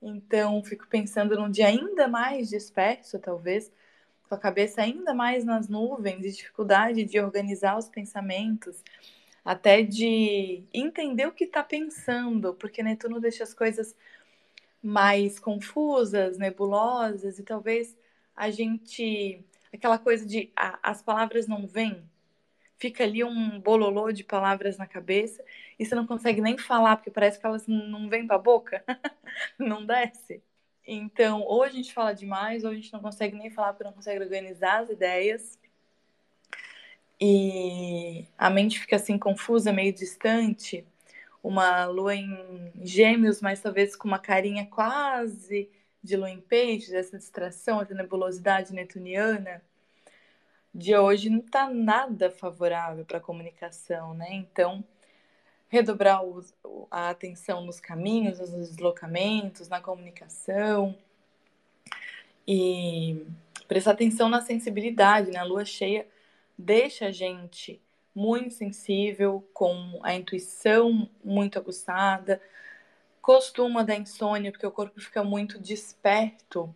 então 0.00 0.64
fico 0.64 0.88
pensando 0.88 1.36
num 1.36 1.50
dia 1.50 1.66
ainda 1.66 2.08
mais 2.08 2.48
disperso, 2.48 3.18
talvez, 3.18 3.70
com 4.26 4.34
a 4.34 4.38
cabeça 4.38 4.80
ainda 4.80 5.12
mais 5.12 5.44
nas 5.44 5.68
nuvens 5.68 6.24
e 6.24 6.32
dificuldade 6.32 7.04
de 7.04 7.20
organizar 7.20 7.76
os 7.76 7.86
pensamentos, 7.86 8.82
até 9.44 9.82
de 9.82 10.64
entender 10.72 11.26
o 11.26 11.32
que 11.32 11.44
está 11.44 11.62
pensando, 11.62 12.54
porque 12.54 12.82
Netuno 12.82 13.20
deixa 13.20 13.44
as 13.44 13.52
coisas 13.52 13.94
mais 14.82 15.38
confusas, 15.38 16.38
nebulosas, 16.38 17.38
e 17.38 17.42
talvez 17.42 17.94
a 18.34 18.50
gente. 18.50 19.44
aquela 19.70 19.98
coisa 19.98 20.24
de 20.24 20.50
a, 20.56 20.78
as 20.82 21.02
palavras 21.02 21.46
não 21.46 21.66
vêm, 21.66 22.02
fica 22.80 23.04
ali 23.04 23.22
um 23.22 23.60
bololô 23.60 24.10
de 24.10 24.24
palavras 24.24 24.78
na 24.78 24.86
cabeça 24.86 25.44
e 25.78 25.84
você 25.84 25.94
não 25.94 26.06
consegue 26.06 26.40
nem 26.40 26.56
falar, 26.56 26.96
porque 26.96 27.10
parece 27.10 27.38
que 27.38 27.44
elas 27.46 27.66
não 27.66 28.08
vêm 28.08 28.26
para 28.26 28.36
a 28.36 28.38
boca, 28.38 28.82
não 29.58 29.84
desce. 29.84 30.42
Então, 30.86 31.42
ou 31.42 31.62
a 31.62 31.68
gente 31.68 31.92
fala 31.92 32.14
demais, 32.14 32.64
ou 32.64 32.70
a 32.70 32.74
gente 32.74 32.90
não 32.90 33.00
consegue 33.00 33.36
nem 33.36 33.50
falar 33.50 33.74
porque 33.74 33.84
não 33.84 33.92
consegue 33.92 34.24
organizar 34.24 34.80
as 34.80 34.88
ideias. 34.88 35.58
E 37.20 38.26
a 38.38 38.48
mente 38.48 38.80
fica 38.80 38.96
assim 38.96 39.18
confusa, 39.18 39.72
meio 39.72 39.92
distante. 39.92 40.86
Uma 41.42 41.84
lua 41.84 42.14
em 42.16 42.72
gêmeos, 42.82 43.42
mas 43.42 43.60
talvez 43.60 43.94
com 43.94 44.08
uma 44.08 44.18
carinha 44.18 44.66
quase 44.66 45.70
de 46.02 46.16
lua 46.16 46.30
em 46.30 46.40
peixes, 46.40 46.94
essa 46.94 47.18
distração, 47.18 47.82
essa 47.82 47.94
nebulosidade 47.94 48.72
netuniana 48.72 49.62
de 50.74 50.96
hoje 50.96 51.28
não 51.28 51.40
está 51.40 51.68
nada 51.68 52.30
favorável 52.30 53.04
para 53.04 53.18
a 53.18 53.20
comunicação, 53.20 54.14
né? 54.14 54.28
Então, 54.32 54.84
redobrar 55.68 56.22
a 56.90 57.10
atenção 57.10 57.64
nos 57.64 57.80
caminhos, 57.80 58.38
nos 58.38 58.50
deslocamentos, 58.50 59.68
na 59.68 59.80
comunicação 59.80 60.96
e 62.46 63.24
prestar 63.68 63.92
atenção 63.92 64.28
na 64.28 64.40
sensibilidade, 64.40 65.30
né? 65.30 65.38
A 65.38 65.44
lua 65.44 65.64
cheia 65.64 66.06
deixa 66.58 67.06
a 67.06 67.12
gente 67.12 67.80
muito 68.14 68.54
sensível, 68.54 69.48
com 69.54 70.00
a 70.02 70.14
intuição 70.14 71.08
muito 71.24 71.58
aguçada, 71.58 72.40
costuma 73.22 73.82
dar 73.82 73.96
insônia, 73.96 74.50
porque 74.50 74.66
o 74.66 74.70
corpo 74.70 75.00
fica 75.00 75.22
muito 75.22 75.58
desperto 75.58 76.74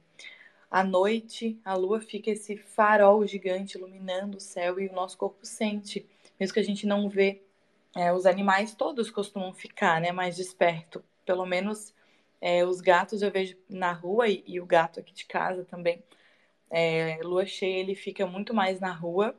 à 0.74 0.82
noite, 0.82 1.56
a 1.64 1.74
lua 1.74 2.00
fica 2.00 2.32
esse 2.32 2.56
farol 2.56 3.24
gigante 3.24 3.78
iluminando 3.78 4.38
o 4.38 4.40
céu 4.40 4.80
e 4.80 4.88
o 4.88 4.92
nosso 4.92 5.16
corpo 5.16 5.46
sente, 5.46 6.04
mesmo 6.38 6.52
que 6.52 6.58
a 6.58 6.64
gente 6.64 6.84
não 6.84 7.08
vê. 7.08 7.40
É, 7.94 8.12
os 8.12 8.26
animais 8.26 8.74
todos 8.74 9.08
costumam 9.08 9.54
ficar 9.54 10.00
né, 10.00 10.10
mais 10.10 10.34
desperto. 10.34 11.04
Pelo 11.24 11.46
menos 11.46 11.94
é, 12.40 12.64
os 12.64 12.80
gatos 12.80 13.22
eu 13.22 13.30
vejo 13.30 13.56
na 13.68 13.92
rua 13.92 14.28
e, 14.28 14.42
e, 14.48 14.60
o 14.60 14.66
gato 14.66 14.98
aqui 14.98 15.14
de 15.14 15.26
casa 15.26 15.64
também. 15.64 16.02
É, 16.68 17.20
lua 17.22 17.46
cheia, 17.46 17.78
ele 17.78 17.94
fica 17.94 18.26
muito 18.26 18.52
mais 18.52 18.80
na 18.80 18.92
rua. 18.92 19.32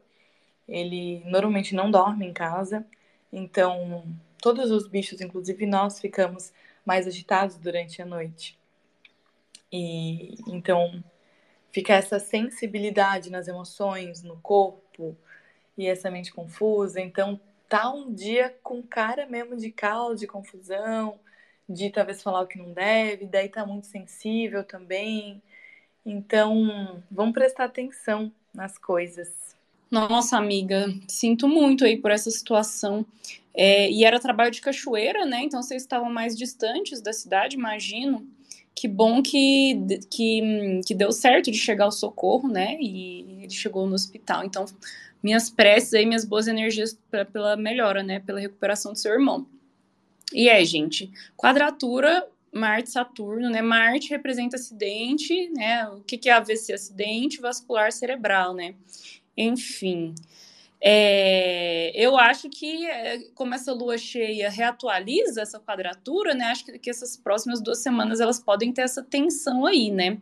Ele 0.65 1.22
normalmente 1.25 1.75
não 1.75 1.92
dorme 1.92 2.25
em 2.25 2.32
casa. 2.34 2.88
Então, 3.30 4.06
todos 4.42 4.72
os 4.72 4.88
bichos, 4.88 5.20
inclusive 5.20 5.65
nós, 5.65 6.00
ficamos 6.00 6.54
mais 6.86 7.06
agitados 7.08 7.58
durante 7.58 8.01
a 8.01 8.06
noite. 8.06 8.58
E 9.70 10.36
então 10.48 11.04
fica 11.75 11.94
essa 11.94 12.20
sensibilidade 12.20 13.29
nas 13.29 13.50
emoções, 13.50 14.24
no 14.24 14.38
corpo 14.38 15.13
e 15.77 15.86
essa 15.86 16.10
mente 16.10 16.32
confusa. 16.32 17.01
Então, 17.01 17.38
tá 17.67 17.91
um 17.91 18.13
dia 18.13 18.55
com 18.63 18.82
cara 18.82 19.25
mesmo 19.25 19.58
de 19.58 19.70
caos, 19.72 20.22
de 20.22 20.25
confusão, 20.25 21.20
de 21.67 21.89
talvez 21.89 22.24
falar 22.24 22.39
o 22.39 22.48
que 22.48 22.58
não 22.58 22.72
deve, 22.72 23.25
daí 23.25 23.50
tá 23.50 23.65
muito 23.65 23.88
sensível 23.88 24.63
também. 24.63 25.41
Então, 26.05 27.03
vamos 27.12 27.34
prestar 27.34 27.65
atenção 27.65 28.32
nas 28.53 28.77
coisas. 28.77 29.53
Nossa, 29.91 30.38
amiga, 30.38 30.88
sinto 31.10 31.46
muito 31.46 31.84
aí 31.84 31.98
por 31.98 32.10
essa 32.10 32.32
situação. 32.32 33.05
É, 33.53 33.91
e 33.91 34.05
era 34.05 34.17
trabalho 34.17 34.51
de 34.51 34.62
cachoeira, 34.62 35.25
né? 35.25 35.41
Então 35.41 35.62
vocês 35.62 35.82
estavam 35.82 36.10
mais 36.10 36.38
distantes 36.38 37.01
da 37.01 37.12
cidade, 37.12 37.58
imagino 37.58 38.25
que 38.75 38.89
bom 38.89 39.24
que, 39.24 39.79
que, 40.12 40.82
que 40.86 40.94
deu 40.94 41.12
certo 41.12 41.50
de 41.50 41.58
chegar 41.58 41.86
ao 41.86 41.91
socorro, 41.91 42.50
né? 42.50 42.77
E 42.79 43.44
ele 43.44 43.50
chegou 43.50 43.88
no 43.88 43.96
hospital. 43.96 44.44
Então, 44.44 44.65
minhas 45.24 45.50
preces 45.50 45.94
aí, 45.94 46.05
minhas 46.05 46.25
boas 46.25 46.48
energias 46.48 47.00
pra, 47.10 47.24
pela 47.24 47.55
melhora, 47.55 48.03
né? 48.03 48.20
Pela 48.20 48.39
recuperação 48.39 48.91
do 48.91 49.00
seu 49.00 49.13
irmão. 49.13 49.48
E 50.34 50.50
é, 50.50 50.63
gente, 50.65 51.10
quadratura 51.38 52.27
Marte-Saturno, 52.53 53.50
né? 53.50 53.62
Marte 53.62 54.10
representa 54.10 54.58
acidente, 54.58 55.50
né? 55.50 55.88
O 55.89 56.01
que, 56.01 56.17
que 56.17 56.29
é 56.29 56.34
AVC? 56.34 56.74
Acidente 56.74 57.39
vascular 57.39 57.94
cerebral, 57.94 58.53
né? 58.53 58.75
Enfim. 59.38 60.13
É, 60.82 61.91
eu 61.96 62.17
acho 62.17 62.50
que, 62.50 62.86
é, 62.86 63.20
como 63.34 63.53
essa 63.53 63.74
lua 63.74 63.98
cheia 63.98 64.50
reatualiza 64.50 65.41
essa 65.41 65.60
quadratura, 65.60 66.34
né? 66.34 66.46
Acho 66.46 66.65
que, 66.65 66.79
que 66.79 66.89
essas 66.89 67.17
próximas 67.17 67.62
duas 67.62 67.79
semanas 67.79 68.20
elas 68.20 68.39
podem 68.39 68.72
ter 68.72 68.82
essa 68.82 69.01
tensão 69.01 69.65
aí, 69.65 69.89
né? 69.89 70.17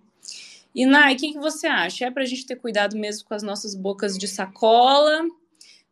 E, 0.74 0.86
Nai, 0.86 1.14
o 1.14 1.18
que, 1.18 1.34
que 1.34 1.40
você 1.40 1.68
acha? 1.68 2.06
É 2.06 2.12
para 2.12 2.24
a 2.24 2.26
gente 2.26 2.46
ter 2.46 2.56
cuidado 2.56 2.98
mesmo 2.98 3.28
com 3.28 3.34
as 3.34 3.44
nossas 3.44 3.76
bocas 3.76 4.18
de 4.18 4.28
sacola, 4.28 5.22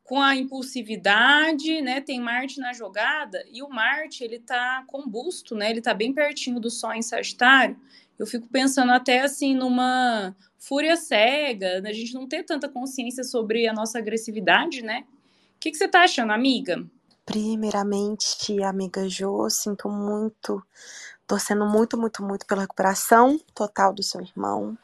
com 0.03 0.19
a 0.21 0.35
impulsividade, 0.35 1.81
né? 1.81 2.01
Tem 2.01 2.19
Marte 2.19 2.59
na 2.59 2.73
jogada 2.73 3.43
e 3.51 3.61
o 3.61 3.69
Marte, 3.69 4.23
ele 4.23 4.39
tá 4.39 4.83
combusto, 4.87 5.55
né? 5.55 5.69
Ele 5.69 5.81
tá 5.81 5.93
bem 5.93 6.13
pertinho 6.13 6.59
do 6.59 6.69
Sol 6.69 6.93
em 6.93 7.01
Sagitário. 7.01 7.79
Eu 8.17 8.25
fico 8.25 8.47
pensando 8.49 8.91
até 8.91 9.21
assim 9.21 9.55
numa 9.55 10.35
fúria 10.61 10.95
cega, 10.95 11.81
a 11.83 11.91
gente 11.91 12.13
não 12.13 12.27
ter 12.27 12.43
tanta 12.43 12.69
consciência 12.69 13.23
sobre 13.23 13.67
a 13.67 13.73
nossa 13.73 13.97
agressividade, 13.97 14.83
né? 14.83 15.03
O 15.55 15.59
que, 15.59 15.71
que 15.71 15.77
você 15.77 15.87
tá 15.87 16.03
achando, 16.03 16.31
amiga? 16.31 16.85
Primeiramente, 17.25 18.61
amiga 18.61 19.09
Jo, 19.09 19.49
sinto 19.49 19.89
muito, 19.89 20.61
torcendo 21.25 21.65
muito, 21.65 21.97
muito, 21.97 22.23
muito 22.23 22.45
pela 22.45 22.61
recuperação 22.61 23.39
total 23.55 23.93
do 23.93 24.03
seu 24.03 24.21
irmão. 24.21 24.77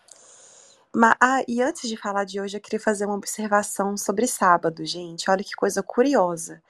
Mas, 0.93 1.15
ah, 1.21 1.43
e 1.47 1.61
antes 1.61 1.87
de 1.87 1.95
falar 1.95 2.23
de 2.23 2.41
hoje, 2.41 2.57
eu 2.57 2.61
queria 2.61 2.79
fazer 2.79 3.05
uma 3.05 3.15
observação 3.15 3.95
sobre 3.95 4.25
sábado, 4.25 4.83
gente. 4.83 5.29
Olha 5.29 5.43
que 5.43 5.55
coisa 5.55 5.83
curiosa 5.83 6.61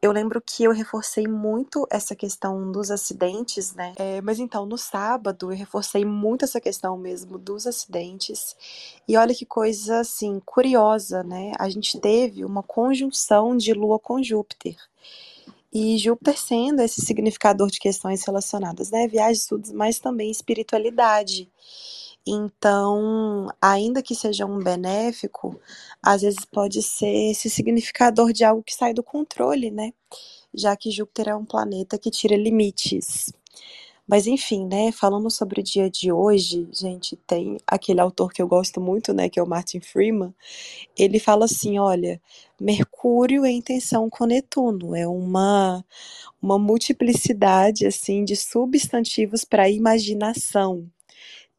eu 0.00 0.12
lembro 0.12 0.40
que 0.40 0.62
eu 0.62 0.72
reforcei 0.72 1.26
muito 1.26 1.86
essa 1.90 2.14
questão 2.14 2.70
dos 2.70 2.90
acidentes, 2.90 3.74
né? 3.74 3.94
É, 3.96 4.20
mas 4.20 4.38
então, 4.38 4.64
no 4.64 4.78
sábado, 4.78 5.50
eu 5.50 5.56
reforcei 5.56 6.04
muito 6.04 6.44
essa 6.44 6.60
questão 6.60 6.96
mesmo 6.96 7.36
dos 7.36 7.66
acidentes. 7.66 8.56
E 9.08 9.16
olha 9.16 9.34
que 9.34 9.44
coisa, 9.44 10.00
assim, 10.00 10.40
curiosa, 10.44 11.24
né? 11.24 11.52
A 11.58 11.68
gente 11.68 11.98
teve 11.98 12.44
uma 12.44 12.62
conjunção 12.62 13.56
de 13.56 13.72
Lua 13.72 13.98
com 13.98 14.22
Júpiter. 14.22 14.76
E 15.72 15.98
Júpiter 15.98 16.38
sendo 16.38 16.80
esse 16.80 17.00
significador 17.00 17.68
de 17.68 17.80
questões 17.80 18.24
relacionadas, 18.24 18.90
né? 18.90 19.08
Viagens, 19.08 19.40
estudos, 19.40 19.72
mas 19.72 19.98
também 19.98 20.30
espiritualidade. 20.30 21.50
Então, 22.26 23.48
ainda 23.60 24.02
que 24.02 24.14
seja 24.14 24.44
um 24.46 24.58
benéfico, 24.58 25.58
às 26.02 26.22
vezes 26.22 26.44
pode 26.44 26.82
ser 26.82 27.30
esse 27.30 27.48
significador 27.48 28.32
de 28.32 28.44
algo 28.44 28.62
que 28.62 28.74
sai 28.74 28.92
do 28.92 29.02
controle, 29.02 29.70
né? 29.70 29.92
Já 30.54 30.76
que 30.76 30.90
Júpiter 30.90 31.28
é 31.28 31.36
um 31.36 31.44
planeta 31.44 31.98
que 31.98 32.10
tira 32.10 32.36
limites. 32.36 33.32
Mas 34.08 34.26
enfim, 34.26 34.66
né, 34.66 34.92
falando 34.92 35.30
sobre 35.30 35.60
o 35.60 35.64
dia 35.64 35.90
de 35.90 36.12
hoje, 36.12 36.68
gente, 36.72 37.16
tem 37.26 37.58
aquele 37.66 38.00
autor 38.00 38.32
que 38.32 38.42
eu 38.42 38.48
gosto 38.48 38.80
muito, 38.80 39.12
né, 39.12 39.28
que 39.28 39.38
é 39.38 39.42
o 39.42 39.48
Martin 39.48 39.80
Freeman. 39.80 40.34
Ele 40.96 41.18
fala 41.20 41.46
assim, 41.46 41.78
olha, 41.78 42.20
Mercúrio 42.60 43.46
em 43.46 43.62
tensão 43.62 44.10
com 44.10 44.26
Netuno, 44.26 44.96
é 44.96 45.06
uma 45.08 45.84
uma 46.42 46.58
multiplicidade 46.58 47.86
assim 47.86 48.24
de 48.24 48.36
substantivos 48.36 49.44
para 49.44 49.70
imaginação. 49.70 50.86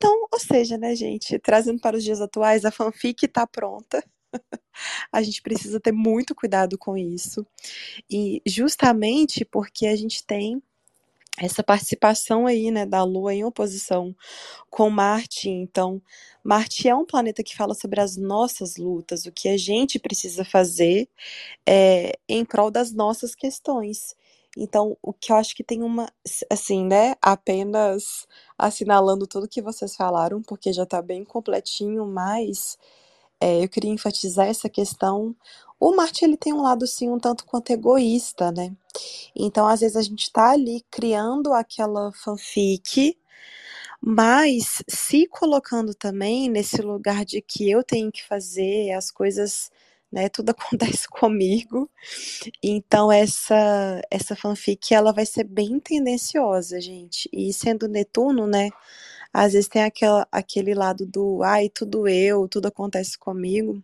Então, 0.02 0.28
ou 0.32 0.40
seja, 0.40 0.78
né, 0.78 0.96
gente, 0.96 1.38
trazendo 1.40 1.82
para 1.82 1.98
os 1.98 2.04
dias 2.06 2.22
atuais, 2.22 2.64
a 2.64 2.72
fanfic 2.72 3.26
está 3.26 3.46
pronta. 3.46 4.02
a 5.12 5.22
gente 5.22 5.42
precisa 5.42 5.78
ter 5.78 5.92
muito 5.92 6.34
cuidado 6.34 6.78
com 6.78 6.98
isso. 6.98 7.46
E 8.10 8.42
justamente 8.46 9.44
porque 9.44 9.88
a 9.88 9.96
gente 9.98 10.26
tem 10.26 10.64
essa 11.38 11.64
participação 11.64 12.48
aí, 12.48 12.72
né, 12.72 12.86
da 12.86 13.04
Lua 13.04 13.34
em 13.34 13.44
oposição 13.44 14.16
com 14.70 14.90
Marte. 14.90 15.50
Então, 15.50 16.02
Marte 16.44 16.88
é 16.88 16.96
um 16.96 17.06
planeta 17.06 17.44
que 17.44 17.56
fala 17.56 17.74
sobre 17.74 18.00
as 18.02 18.18
nossas 18.18 18.78
lutas, 18.78 19.26
o 19.26 19.32
que 19.34 19.50
a 19.50 19.58
gente 19.58 20.00
precisa 20.00 20.46
fazer 20.46 21.10
é, 21.68 22.14
em 22.30 22.46
prol 22.46 22.72
das 22.72 22.94
nossas 22.94 23.36
questões. 23.36 24.16
Então, 24.58 24.98
o 25.02 25.14
que 25.14 25.32
eu 25.32 25.38
acho 25.38 25.56
que 25.56 25.64
tem 25.64 25.84
uma, 25.84 26.12
assim, 26.50 26.86
né, 26.86 27.16
apenas 27.22 28.28
assinalando 28.60 29.28
tudo 29.28 29.48
que 29.50 29.62
vocês 29.64 29.96
falaram, 29.96 30.42
porque 30.44 30.74
já 30.74 30.84
está 30.84 31.02
bem 31.02 31.26
completinho, 31.26 32.06
mas 32.06 32.78
é, 33.42 33.64
eu 33.64 33.70
queria 33.70 33.92
enfatizar 33.92 34.48
essa 34.48 34.70
questão. 34.70 35.36
O 35.80 35.96
Marte, 35.96 36.26
ele 36.26 36.38
tem 36.38 36.54
um 36.54 36.62
lado, 36.62 36.86
sim, 36.88 37.10
um 37.10 37.20
tanto 37.20 37.46
quanto 37.46 37.72
egoísta, 37.72 38.52
né? 38.52 38.76
Então, 39.36 39.68
às 39.68 39.82
vezes, 39.82 39.98
a 39.98 40.02
gente 40.02 40.24
está 40.24 40.52
ali 40.52 40.86
criando 40.92 41.54
aquela 41.54 42.12
fanfic, 42.14 43.18
mas 44.02 44.84
se 44.88 45.28
colocando 45.28 45.94
também 45.94 46.50
nesse 46.50 46.82
lugar 46.82 47.26
de 47.26 47.42
que 47.42 47.70
eu 47.70 47.84
tenho 47.84 48.12
que 48.12 48.26
fazer 48.26 48.92
as 48.94 49.12
coisas 49.12 49.72
né? 50.12 50.30
Tudo 50.30 50.52
acontece 50.58 51.08
comigo. 51.10 51.90
Então 52.64 53.12
essa 53.12 54.02
essa 54.12 54.36
fanfic 54.36 54.94
ela 54.94 55.14
vai 55.14 55.26
ser 55.26 55.44
bem 55.46 55.80
tendenciosa, 55.80 56.82
gente. 56.82 57.30
E 57.34 57.54
sendo 57.54 57.88
Netuno, 57.88 58.48
né? 58.48 58.70
Às 59.34 59.54
vezes 59.54 59.70
tem 59.70 59.84
aquela, 59.84 60.28
aquele 60.32 60.74
lado 60.76 61.06
do 61.06 61.44
ai, 61.44 61.70
tudo 61.70 62.08
eu, 62.08 62.48
tudo 62.48 62.68
acontece 62.68 63.18
comigo. 63.18 63.84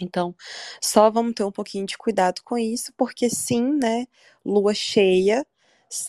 Então, 0.00 0.34
só 0.80 1.10
vamos 1.10 1.34
ter 1.34 1.44
um 1.44 1.52
pouquinho 1.52 1.86
de 1.86 1.96
cuidado 1.98 2.42
com 2.44 2.58
isso, 2.58 2.92
porque 2.96 3.30
sim, 3.30 3.62
né? 3.74 4.06
Lua 4.44 4.74
cheia 4.74 5.46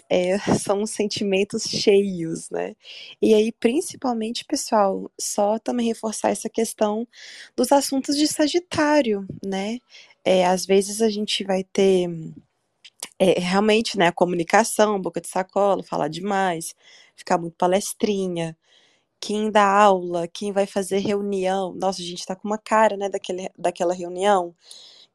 é, 0.09 0.37
são 0.59 0.85
sentimentos 0.85 1.63
cheios, 1.63 2.49
né? 2.49 2.75
E 3.21 3.33
aí, 3.33 3.51
principalmente, 3.51 4.45
pessoal, 4.45 5.11
só 5.19 5.59
também 5.59 5.87
reforçar 5.87 6.29
essa 6.29 6.49
questão 6.49 7.07
dos 7.55 7.71
assuntos 7.71 8.15
de 8.17 8.27
Sagitário, 8.27 9.25
né? 9.45 9.79
É, 10.25 10.45
às 10.45 10.65
vezes 10.65 11.01
a 11.01 11.09
gente 11.09 11.43
vai 11.43 11.63
ter 11.63 12.09
é, 13.19 13.39
realmente, 13.39 13.97
né, 13.97 14.07
a 14.07 14.11
comunicação, 14.11 15.01
boca 15.01 15.21
de 15.21 15.27
sacola, 15.27 15.83
falar 15.83 16.07
demais, 16.07 16.75
ficar 17.15 17.37
muito 17.37 17.55
palestrinha. 17.57 18.57
Quem 19.21 19.51
dá 19.51 19.65
aula, 19.65 20.27
quem 20.27 20.51
vai 20.53 20.67
fazer 20.67 20.99
reunião, 20.99 21.73
nossa, 21.75 22.01
a 22.01 22.05
gente 22.05 22.25
tá 22.25 22.35
com 22.35 22.47
uma 22.49 22.57
cara, 22.59 22.97
né, 22.97 23.09
daquele, 23.09 23.49
daquela 23.57 23.93
reunião 23.93 24.55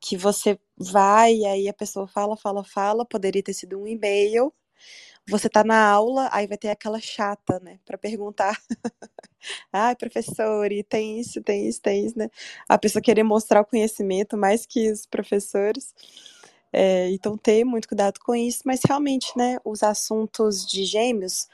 que 0.00 0.17
você 0.17 0.59
vai 0.79 1.35
e 1.37 1.47
aí 1.47 1.69
a 1.69 1.75
pessoa 1.75 2.09
fala, 2.09 2.37
fala, 2.37 2.64
fala, 2.64 3.07
poderia 3.07 3.43
ter 3.43 3.55
sido 3.55 3.79
um 3.81 3.87
e-mail. 3.88 4.52
Você 5.29 5.49
tá 5.49 5.62
na 5.64 5.88
aula, 5.88 6.29
aí 6.33 6.47
vai 6.47 6.59
ter 6.59 6.69
aquela 6.69 7.00
chata, 7.00 7.61
né, 7.61 7.79
para 7.85 7.97
perguntar. 7.97 8.59
Ai, 9.73 9.97
professor, 9.97 10.71
e 10.73 10.83
tem 10.83 11.21
isso, 11.21 11.43
tem 11.43 11.69
isso, 11.69 11.81
tem 11.81 12.07
isso, 12.07 12.19
né? 12.19 12.29
A 12.69 12.79
pessoa 12.79 13.02
querer 13.02 13.23
mostrar 13.23 13.61
o 13.61 13.64
conhecimento 13.67 14.37
mais 14.37 14.67
que 14.67 14.91
os 14.91 15.07
professores. 15.07 15.95
É, 16.73 17.11
então, 17.11 17.37
ter 17.37 17.64
muito 17.64 17.88
cuidado 17.88 18.19
com 18.21 18.35
isso, 18.35 18.62
mas 18.64 18.81
realmente, 18.87 19.33
né, 19.37 19.59
os 19.64 19.83
assuntos 19.83 20.67
de 20.67 20.85
gêmeos, 20.85 21.49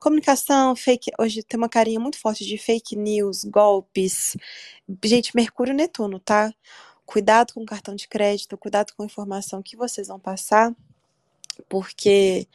comunicação, 0.00 0.74
fake, 0.76 1.10
hoje 1.18 1.42
tem 1.42 1.58
uma 1.58 1.68
carinha 1.68 2.00
muito 2.00 2.18
forte 2.18 2.44
de 2.44 2.58
fake 2.58 2.96
news, 2.96 3.44
golpes. 3.44 4.36
Gente, 5.04 5.34
Mercúrio 5.36 5.74
Netuno, 5.74 6.18
tá? 6.20 6.52
Cuidado 7.06 7.54
com 7.54 7.62
o 7.62 7.66
cartão 7.66 7.94
de 7.94 8.08
crédito, 8.08 8.58
cuidado 8.58 8.92
com 8.96 9.02
a 9.02 9.06
informação 9.06 9.62
que 9.62 9.76
vocês 9.76 10.08
vão 10.08 10.18
passar, 10.20 10.74
porque 11.68 12.48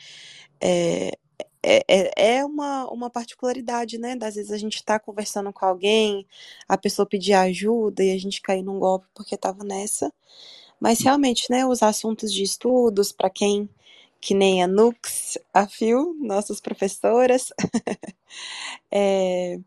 é, 0.62 1.18
é, 1.63 1.84
é, 1.88 2.38
é 2.38 2.46
uma, 2.46 2.89
uma 2.91 3.10
particularidade, 3.10 3.98
né? 3.98 4.18
Às 4.22 4.36
vezes 4.36 4.51
a 4.51 4.58
gente 4.58 4.75
está 4.75 5.00
conversando 5.00 5.51
com 5.53 5.66
alguém, 5.66 6.25
a 6.68 6.77
pessoa 6.77 7.05
pedir 7.05 7.33
ajuda 7.33 8.03
e 8.03 8.12
a 8.12 8.18
gente 8.20 8.42
cair 8.42 8.64
num 8.64 8.79
golpe 8.79 9.07
porque 9.14 9.35
estava 9.35 9.64
nessa. 9.64 10.12
Mas 10.79 11.01
realmente, 11.01 11.48
né, 11.51 11.66
os 11.66 11.83
assuntos 11.83 12.33
de 12.33 12.44
estudos, 12.44 13.12
para 13.12 13.29
quem 13.29 13.70
que 14.22 14.33
nem 14.33 14.64
a 14.64 14.68
Nux, 14.68 15.38
a 15.53 15.68
Fio, 15.68 16.16
nossas 16.20 16.59
professoras, 16.59 17.51
é, 18.92 19.59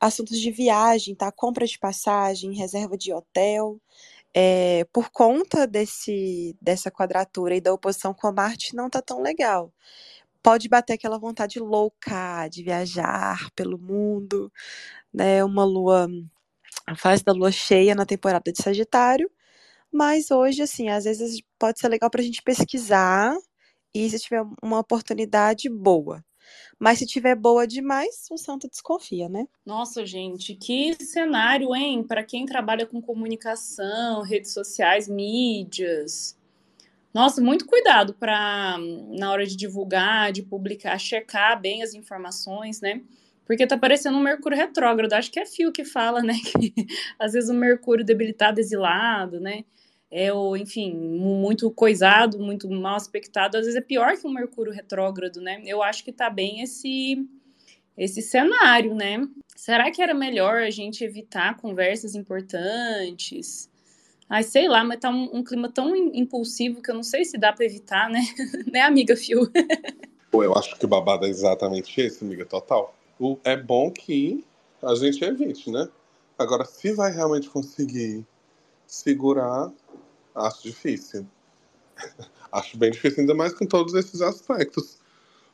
assuntos 0.00 0.38
de 0.40 0.50
viagem, 0.50 1.14
tá? 1.14 1.30
Compra 1.32 1.66
de 1.66 1.78
passagem, 1.78 2.54
reserva 2.54 2.96
de 2.96 3.12
hotel, 3.12 3.78
é, 4.34 4.84
por 4.92 5.10
conta 5.10 5.66
desse, 5.66 6.56
dessa 6.60 6.90
quadratura 6.90 7.56
e 7.56 7.60
da 7.60 7.72
oposição 7.72 8.14
com 8.14 8.26
a 8.28 8.32
Marte, 8.32 8.74
não 8.76 8.90
tá 8.90 9.02
tão 9.02 9.20
legal. 9.22 9.72
Pode 10.42 10.68
bater 10.68 10.94
aquela 10.94 11.18
vontade 11.18 11.60
louca 11.60 12.48
de 12.48 12.62
viajar 12.64 13.50
pelo 13.56 13.78
mundo, 13.78 14.52
né? 15.12 15.44
Uma 15.44 15.64
lua, 15.64 16.08
a 16.86 16.96
fase 16.96 17.24
da 17.24 17.32
lua 17.32 17.52
cheia 17.52 17.94
na 17.94 18.06
temporada 18.06 18.52
de 18.52 18.62
Sagitário, 18.62 19.30
mas 19.92 20.30
hoje, 20.30 20.62
assim, 20.62 20.88
às 20.90 21.04
vezes 21.04 21.40
pode 21.58 21.80
ser 21.80 21.88
legal 21.88 22.10
para 22.10 22.20
a 22.22 22.24
gente 22.24 22.42
pesquisar 22.42 23.36
e 23.94 24.10
se 24.10 24.18
tiver 24.20 24.44
uma 24.62 24.80
oportunidade 24.80 25.68
boa. 25.70 26.24
Mas 26.78 26.98
se 26.98 27.06
tiver 27.06 27.34
boa 27.34 27.66
demais, 27.66 28.26
o 28.30 28.36
santo 28.36 28.68
desconfia, 28.68 29.28
né? 29.28 29.46
Nossa, 29.64 30.04
gente, 30.06 30.54
que 30.54 30.94
cenário, 31.02 31.74
hein? 31.74 32.02
Para 32.02 32.24
quem 32.24 32.46
trabalha 32.46 32.86
com 32.86 33.00
comunicação, 33.02 34.22
redes 34.22 34.52
sociais, 34.52 35.08
mídias. 35.08 36.36
Nossa, 37.12 37.40
muito 37.40 37.66
cuidado 37.66 38.14
para 38.14 38.76
na 39.08 39.32
hora 39.32 39.46
de 39.46 39.56
divulgar, 39.56 40.32
de 40.32 40.42
publicar, 40.42 40.98
checar 40.98 41.60
bem 41.60 41.82
as 41.82 41.92
informações, 41.92 42.80
né? 42.80 43.02
Porque 43.44 43.66
tá 43.66 43.76
parecendo 43.76 44.16
um 44.16 44.22
Mercúrio 44.22 44.56
retrógrado. 44.56 45.12
Acho 45.12 45.30
que 45.30 45.40
é 45.40 45.44
Fio 45.44 45.72
que 45.72 45.84
fala, 45.84 46.22
né? 46.22 46.34
Que 46.54 46.72
às 47.18 47.32
vezes 47.32 47.50
o 47.50 47.54
Mercúrio 47.54 48.04
debilitado, 48.04 48.60
exilado, 48.60 49.40
né? 49.40 49.64
É 50.10 50.32
o, 50.32 50.56
enfim, 50.56 50.92
muito 50.92 51.70
coisado, 51.70 52.38
muito 52.38 52.68
mal 52.68 52.96
aspectado, 52.96 53.56
às 53.56 53.64
vezes 53.64 53.76
é 53.76 53.80
pior 53.80 54.16
que 54.16 54.26
um 54.26 54.32
Mercúrio 54.32 54.72
retrógrado, 54.72 55.40
né? 55.40 55.62
Eu 55.64 55.82
acho 55.82 56.04
que 56.04 56.12
tá 56.12 56.28
bem 56.28 56.62
esse 56.62 57.24
esse 57.96 58.22
cenário, 58.22 58.94
né? 58.94 59.28
Será 59.54 59.90
que 59.90 60.00
era 60.00 60.14
melhor 60.14 60.62
a 60.62 60.70
gente 60.70 61.04
evitar 61.04 61.56
conversas 61.58 62.14
importantes? 62.14 63.68
Ai, 64.28 64.42
sei 64.42 64.68
lá, 64.68 64.82
mas 64.82 65.00
tá 65.00 65.10
um, 65.10 65.28
um 65.34 65.44
clima 65.44 65.70
tão 65.70 65.94
impulsivo 65.94 66.80
que 66.80 66.90
eu 66.90 66.94
não 66.94 67.02
sei 67.02 67.24
se 67.24 67.36
dá 67.36 67.52
para 67.52 67.66
evitar, 67.66 68.08
né? 68.08 68.20
né, 68.72 68.80
amiga 68.80 69.14
Fio? 69.16 69.50
Pô, 70.30 70.42
eu 70.42 70.54
acho 70.54 70.78
que 70.78 70.84
o 70.84 70.88
babado 70.88 71.26
é 71.26 71.28
exatamente 71.28 72.00
esse, 72.00 72.24
amiga, 72.24 72.46
total. 72.46 72.94
O, 73.18 73.36
é 73.44 73.56
bom 73.56 73.90
que 73.90 74.44
a 74.82 74.94
gente 74.94 75.22
evite, 75.22 75.70
né? 75.70 75.88
Agora, 76.38 76.64
se 76.64 76.92
vai 76.92 77.12
realmente 77.12 77.50
conseguir 77.50 78.24
segurar, 78.90 79.72
Acho 80.34 80.62
difícil. 80.62 81.26
Acho 82.52 82.76
bem 82.76 82.90
difícil, 82.90 83.20
ainda 83.20 83.34
mais 83.34 83.52
com 83.52 83.66
todos 83.66 83.94
esses 83.94 84.20
aspectos. 84.20 84.98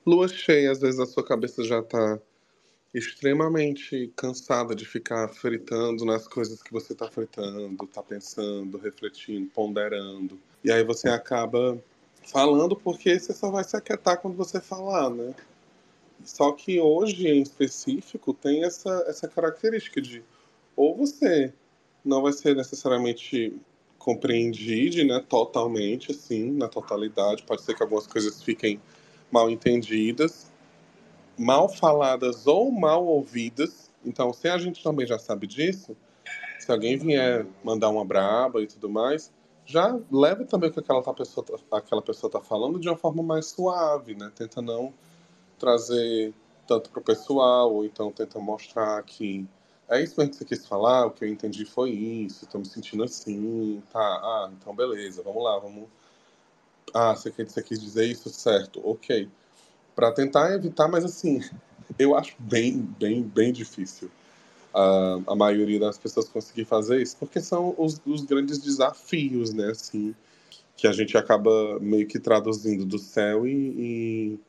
Lua 0.07 0.29
cheia, 0.29 0.71
às 0.71 0.81
vezes 0.81 1.01
a 1.01 1.07
sua 1.07 1.25
cabeça 1.25 1.65
já 1.65 1.83
tá 1.83 2.19
extremamente 2.95 4.13
cansada 4.17 4.75
de 4.75 4.87
ficar 4.87 5.29
fritando 5.29 6.05
nas 6.05 6.27
coisas 6.27 6.63
que 6.63 6.73
você 6.73 6.95
tá 6.95 7.11
fritando, 7.11 7.87
tá 7.89 8.03
pensando, 8.03 8.79
refletindo, 8.79 9.51
ponderando. 9.51 10.39
E 10.65 10.71
aí 10.71 10.83
você 10.85 11.09
acaba 11.09 11.79
falando 12.23 12.77
porque 12.77 13.19
você 13.19 13.35
só 13.35 13.51
vai 13.51 13.65
se 13.65 13.77
aquietar 13.77 14.19
quando 14.19 14.37
você 14.37 14.61
falar, 14.61 15.11
né? 15.11 15.35
Só 16.25 16.53
que 16.53 16.81
hoje, 16.81 17.29
em 17.29 17.43
específico, 17.43 18.33
tem 18.33 18.65
essa, 18.65 19.05
essa 19.07 19.29
característica 19.29 20.01
de 20.01 20.25
ou 20.75 20.97
você 20.97 21.53
não 22.07 22.23
vai 22.23 22.33
ser 22.33 22.55
necessariamente 22.55 23.55
compreendide, 23.99 25.03
né, 25.05 25.23
totalmente, 25.29 26.13
assim, 26.13 26.53
na 26.53 26.69
totalidade. 26.69 27.43
Pode 27.43 27.63
ser 27.63 27.75
que 27.75 27.83
algumas 27.83 28.07
coisas 28.07 28.41
fiquem 28.43 28.81
mal 29.31 29.51
entendidas, 29.51 30.53
mal 31.37 31.69
faladas 31.69 32.47
ou 32.47 32.71
mal 32.71 33.05
ouvidas. 33.05 33.91
Então, 34.05 34.33
se 34.33 34.49
a 34.49 34.57
gente 34.57 34.83
também 34.83 35.07
já 35.07 35.19
sabe 35.19 35.49
disso, 35.49 35.97
se 36.61 36.71
alguém 36.71 36.97
vier 36.97 37.47
mandar 37.65 37.91
uma 37.91 38.05
braba 38.05 38.63
e 38.63 38.67
tudo 38.69 38.89
mais, 38.89 39.33
já 39.65 39.99
leve 40.11 40.45
também 40.45 40.71
o 40.71 40.73
que 40.73 40.79
aquela 40.79 41.03
pessoa, 41.03 41.45
aquela 41.73 42.01
pessoa 42.01 42.29
está 42.29 42.41
falando 42.41 42.79
de 42.79 42.89
uma 42.89 42.97
forma 42.97 43.25
mais 43.25 43.47
suave, 43.47 44.15
né? 44.15 44.31
Tenta 44.33 44.63
não 44.63 44.95
trazer 45.59 46.33
tanto 46.67 46.91
para 46.91 47.01
o 47.01 47.03
pessoal, 47.03 47.75
ou 47.75 47.85
então 47.85 48.13
tenta 48.13 48.39
mostrar 48.39 49.03
que 49.03 49.45
é 49.89 50.03
isso 50.03 50.15
que 50.15 50.37
você 50.37 50.45
quis 50.45 50.67
falar, 50.67 51.07
o 51.07 51.11
que 51.11 51.25
eu 51.25 51.29
entendi 51.29 51.65
foi 51.65 51.91
isso, 51.91 52.45
estou 52.45 52.61
me 52.61 52.67
sentindo 52.67 53.05
assim, 53.05 53.83
tá, 53.93 54.01
ah, 54.01 54.51
então 54.53 54.75
beleza, 54.75 55.23
vamos 55.23 55.43
lá, 55.43 55.59
vamos... 55.59 55.89
Ah, 56.95 57.15
você, 57.15 57.31
quer, 57.31 57.49
você 57.49 57.63
quis 57.63 57.81
dizer 57.81 58.07
isso, 58.07 58.29
certo, 58.31 58.81
ok. 58.85 59.29
Para 59.95 60.13
tentar 60.13 60.53
evitar, 60.55 60.89
mas 60.89 61.05
assim, 61.05 61.41
eu 61.99 62.17
acho 62.17 62.35
bem, 62.39 62.81
bem, 62.99 63.23
bem 63.23 63.53
difícil 63.53 64.11
uh, 64.77 65.23
a 65.27 65.35
maioria 65.35 65.81
das 65.81 65.97
pessoas 65.97 66.29
conseguir 66.29 66.67
fazer 66.67 67.01
isso, 67.01 67.17
porque 67.19 67.41
são 67.41 67.75
os, 67.79 68.01
os 68.05 68.23
grandes 68.23 68.59
desafios, 68.59 69.55
né, 69.55 69.71
assim, 69.71 70.15
que 70.77 70.87
a 70.87 70.93
gente 70.93 71.17
acaba 71.17 71.81
meio 71.81 72.07
que 72.07 72.19
traduzindo 72.19 72.85
do 72.85 72.99
céu 72.99 73.47
e, 73.47 73.53
e 73.53 74.41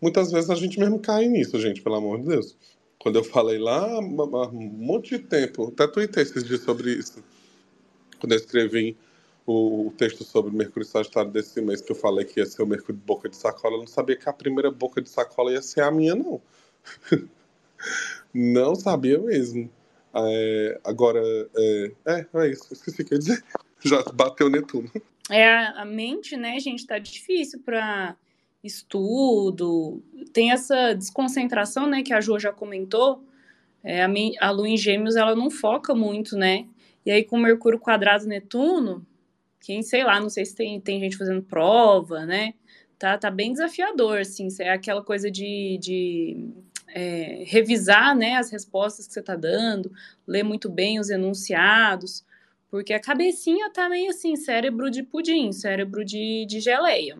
muitas 0.00 0.30
vezes 0.30 0.48
a 0.48 0.54
gente 0.54 0.78
mesmo 0.78 1.00
cai 1.00 1.26
nisso, 1.26 1.58
gente, 1.58 1.82
pelo 1.82 1.96
amor 1.96 2.20
de 2.20 2.28
Deus. 2.28 2.56
Quando 3.06 3.20
eu 3.20 3.22
falei 3.22 3.56
lá, 3.56 3.84
há 3.84 4.00
um 4.00 4.68
monte 4.68 5.16
de 5.16 5.22
tempo, 5.22 5.68
até 5.68 5.86
tuitei 5.86 6.24
esses 6.24 6.42
dias 6.42 6.62
sobre 6.62 6.90
isso. 6.90 7.22
Quando 8.18 8.32
eu 8.32 8.36
escrevi 8.36 8.96
o, 9.46 9.86
o 9.86 9.90
texto 9.92 10.24
sobre 10.24 10.52
Mercúrio 10.52 10.84
Sagitário 10.84 11.30
desse 11.30 11.60
mês, 11.60 11.80
que 11.80 11.92
eu 11.92 11.94
falei 11.94 12.24
que 12.24 12.40
ia 12.40 12.46
ser 12.46 12.64
o 12.64 12.66
Mercúrio 12.66 12.96
de 12.96 13.06
boca 13.06 13.28
de 13.28 13.36
sacola, 13.36 13.76
eu 13.76 13.78
não 13.78 13.86
sabia 13.86 14.16
que 14.16 14.28
a 14.28 14.32
primeira 14.32 14.72
boca 14.72 15.00
de 15.00 15.08
sacola 15.08 15.52
ia 15.52 15.62
ser 15.62 15.82
a 15.82 15.90
minha, 15.92 16.16
não. 16.16 16.42
não 18.34 18.74
sabia 18.74 19.20
mesmo. 19.20 19.70
É, 20.12 20.80
agora, 20.82 21.22
é, 21.56 21.92
é, 22.06 22.26
é 22.34 22.48
isso, 22.48 22.72
esqueci 22.72 23.02
o 23.02 23.04
que 23.04 23.14
ia 23.14 23.20
dizer. 23.20 23.44
Já 23.86 24.02
bateu 24.02 24.50
Netuno. 24.50 24.90
É, 25.30 25.46
a 25.46 25.84
mente, 25.84 26.36
né, 26.36 26.58
gente, 26.58 26.84
tá 26.84 26.98
difícil 26.98 27.60
para 27.60 28.16
estudo, 28.66 30.02
tem 30.32 30.52
essa 30.52 30.94
desconcentração, 30.94 31.86
né, 31.86 32.02
que 32.02 32.12
a 32.12 32.20
Jo 32.20 32.38
já 32.38 32.52
comentou, 32.52 33.24
é, 33.82 34.02
a, 34.04 34.08
a 34.40 34.50
Lua 34.50 34.68
em 34.68 34.76
Gêmeos, 34.76 35.16
ela 35.16 35.34
não 35.34 35.50
foca 35.50 35.94
muito, 35.94 36.36
né, 36.36 36.66
e 37.04 37.10
aí 37.10 37.24
com 37.24 37.38
Mercúrio 37.38 37.78
quadrado 37.78 38.26
Netuno, 38.26 39.06
quem, 39.60 39.82
sei 39.82 40.04
lá, 40.04 40.20
não 40.20 40.28
sei 40.28 40.44
se 40.44 40.54
tem, 40.54 40.80
tem 40.80 41.00
gente 41.00 41.16
fazendo 41.16 41.42
prova, 41.42 42.26
né, 42.26 42.54
tá, 42.98 43.16
tá 43.16 43.30
bem 43.30 43.52
desafiador, 43.52 44.18
assim, 44.18 44.48
é 44.60 44.70
aquela 44.70 45.02
coisa 45.02 45.30
de, 45.30 45.78
de 45.80 46.50
é, 46.88 47.44
revisar, 47.46 48.16
né, 48.16 48.36
as 48.36 48.50
respostas 48.50 49.06
que 49.06 49.12
você 49.12 49.22
tá 49.22 49.36
dando, 49.36 49.92
ler 50.26 50.42
muito 50.42 50.68
bem 50.68 50.98
os 50.98 51.10
enunciados, 51.10 52.24
porque 52.70 52.92
a 52.92 53.00
cabecinha 53.00 53.70
tá 53.70 53.88
meio 53.88 54.10
assim, 54.10 54.36
cérebro 54.36 54.90
de 54.90 55.02
pudim, 55.02 55.52
cérebro 55.52 56.04
de, 56.04 56.44
de 56.46 56.60
geleia. 56.60 57.16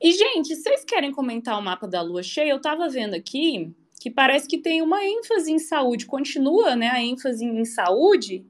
E, 0.00 0.12
gente, 0.12 0.56
vocês 0.56 0.82
querem 0.82 1.12
comentar 1.12 1.58
o 1.58 1.62
mapa 1.62 1.86
da 1.86 2.00
lua 2.00 2.22
cheia? 2.22 2.50
Eu 2.50 2.60
tava 2.60 2.88
vendo 2.88 3.14
aqui 3.14 3.70
que 4.00 4.10
parece 4.10 4.48
que 4.48 4.56
tem 4.56 4.80
uma 4.80 5.04
ênfase 5.04 5.52
em 5.52 5.58
saúde, 5.58 6.06
continua, 6.06 6.74
né, 6.74 6.88
a 6.88 7.02
ênfase 7.02 7.44
em 7.44 7.66
saúde 7.66 8.46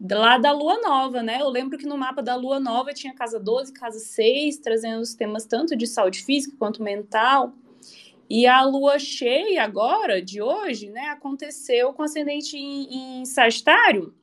lá 0.00 0.38
da 0.38 0.50
lua 0.50 0.80
nova, 0.80 1.22
né? 1.22 1.40
Eu 1.40 1.48
lembro 1.48 1.78
que 1.78 1.86
no 1.86 1.96
mapa 1.96 2.20
da 2.20 2.34
lua 2.34 2.58
nova 2.58 2.92
tinha 2.92 3.14
casa 3.14 3.38
12, 3.38 3.72
casa 3.72 4.00
6, 4.00 4.58
trazendo 4.58 5.00
os 5.00 5.14
temas 5.14 5.46
tanto 5.46 5.76
de 5.76 5.86
saúde 5.86 6.22
física 6.22 6.56
quanto 6.58 6.82
mental. 6.82 7.52
E 8.28 8.46
a 8.46 8.62
lua 8.64 8.98
cheia 8.98 9.62
agora, 9.62 10.20
de 10.20 10.42
hoje, 10.42 10.90
né, 10.90 11.06
aconteceu 11.10 11.92
com 11.92 12.02
ascendente 12.02 12.56
em, 12.56 13.20
em 13.20 13.24
Sagitário. 13.24 14.14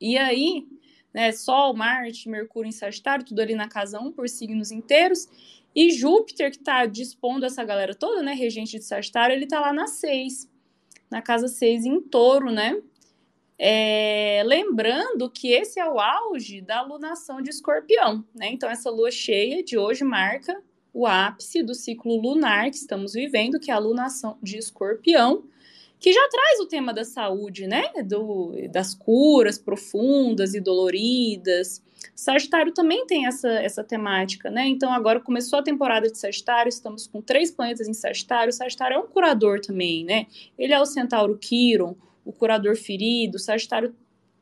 E 0.00 0.18
aí, 0.18 0.66
né, 1.14 1.32
Sol, 1.32 1.74
Marte, 1.74 2.28
Mercúrio 2.28 2.68
em 2.68 2.72
Sagitário, 2.72 3.24
tudo 3.24 3.40
ali 3.40 3.54
na 3.54 3.68
casa 3.68 3.98
1 3.98 4.12
por 4.12 4.28
signos 4.28 4.70
inteiros. 4.70 5.26
E 5.76 5.90
Júpiter, 5.90 6.50
que 6.50 6.56
está 6.56 6.86
dispondo 6.86 7.44
essa 7.44 7.62
galera 7.62 7.94
toda, 7.94 8.22
né? 8.22 8.32
Regente 8.32 8.78
de 8.78 8.84
Sagitário, 8.86 9.34
ele 9.34 9.44
está 9.44 9.60
lá 9.60 9.74
na 9.74 9.86
6, 9.86 10.50
na 11.10 11.20
casa 11.20 11.48
6 11.48 11.84
em 11.84 12.00
touro, 12.00 12.50
né? 12.50 12.80
É, 13.58 14.42
lembrando 14.46 15.30
que 15.30 15.48
esse 15.52 15.78
é 15.78 15.86
o 15.86 16.00
auge 16.00 16.62
da 16.62 16.80
lunação 16.80 17.42
de 17.42 17.50
escorpião, 17.50 18.24
né? 18.34 18.48
Então, 18.48 18.70
essa 18.70 18.88
lua 18.88 19.10
cheia 19.10 19.62
de 19.62 19.76
hoje 19.76 20.02
marca 20.02 20.62
o 20.94 21.06
ápice 21.06 21.62
do 21.62 21.74
ciclo 21.74 22.18
lunar 22.18 22.70
que 22.70 22.76
estamos 22.76 23.12
vivendo, 23.12 23.60
que 23.60 23.70
é 23.70 23.74
a 23.74 23.78
lunação 23.78 24.38
de 24.42 24.56
escorpião, 24.56 25.44
que 25.98 26.12
já 26.12 26.28
traz 26.28 26.60
o 26.60 26.66
tema 26.66 26.92
da 26.92 27.04
saúde, 27.04 27.66
né? 27.66 27.90
Do, 28.04 28.52
das 28.70 28.94
curas 28.94 29.58
profundas 29.58 30.54
e 30.54 30.60
doloridas, 30.60 31.82
Sagitário 32.14 32.72
também 32.72 33.06
tem 33.06 33.26
essa, 33.26 33.48
essa 33.48 33.84
temática, 33.84 34.50
né? 34.50 34.66
Então 34.66 34.92
agora 34.92 35.20
começou 35.20 35.58
a 35.58 35.62
temporada 35.62 36.10
de 36.10 36.18
Sagitário, 36.18 36.68
estamos 36.68 37.06
com 37.06 37.20
três 37.20 37.50
planetas 37.50 37.88
em 37.88 37.94
Sagitário. 37.94 38.52
Sagitário 38.52 38.94
é 38.94 38.98
um 38.98 39.06
curador 39.06 39.60
também, 39.60 40.04
né? 40.04 40.26
Ele 40.58 40.72
é 40.72 40.80
o 40.80 40.86
Centauro 40.86 41.36
Quiron, 41.36 41.94
o 42.24 42.32
curador 42.32 42.76
ferido. 42.76 43.38
Sagitário 43.38 43.94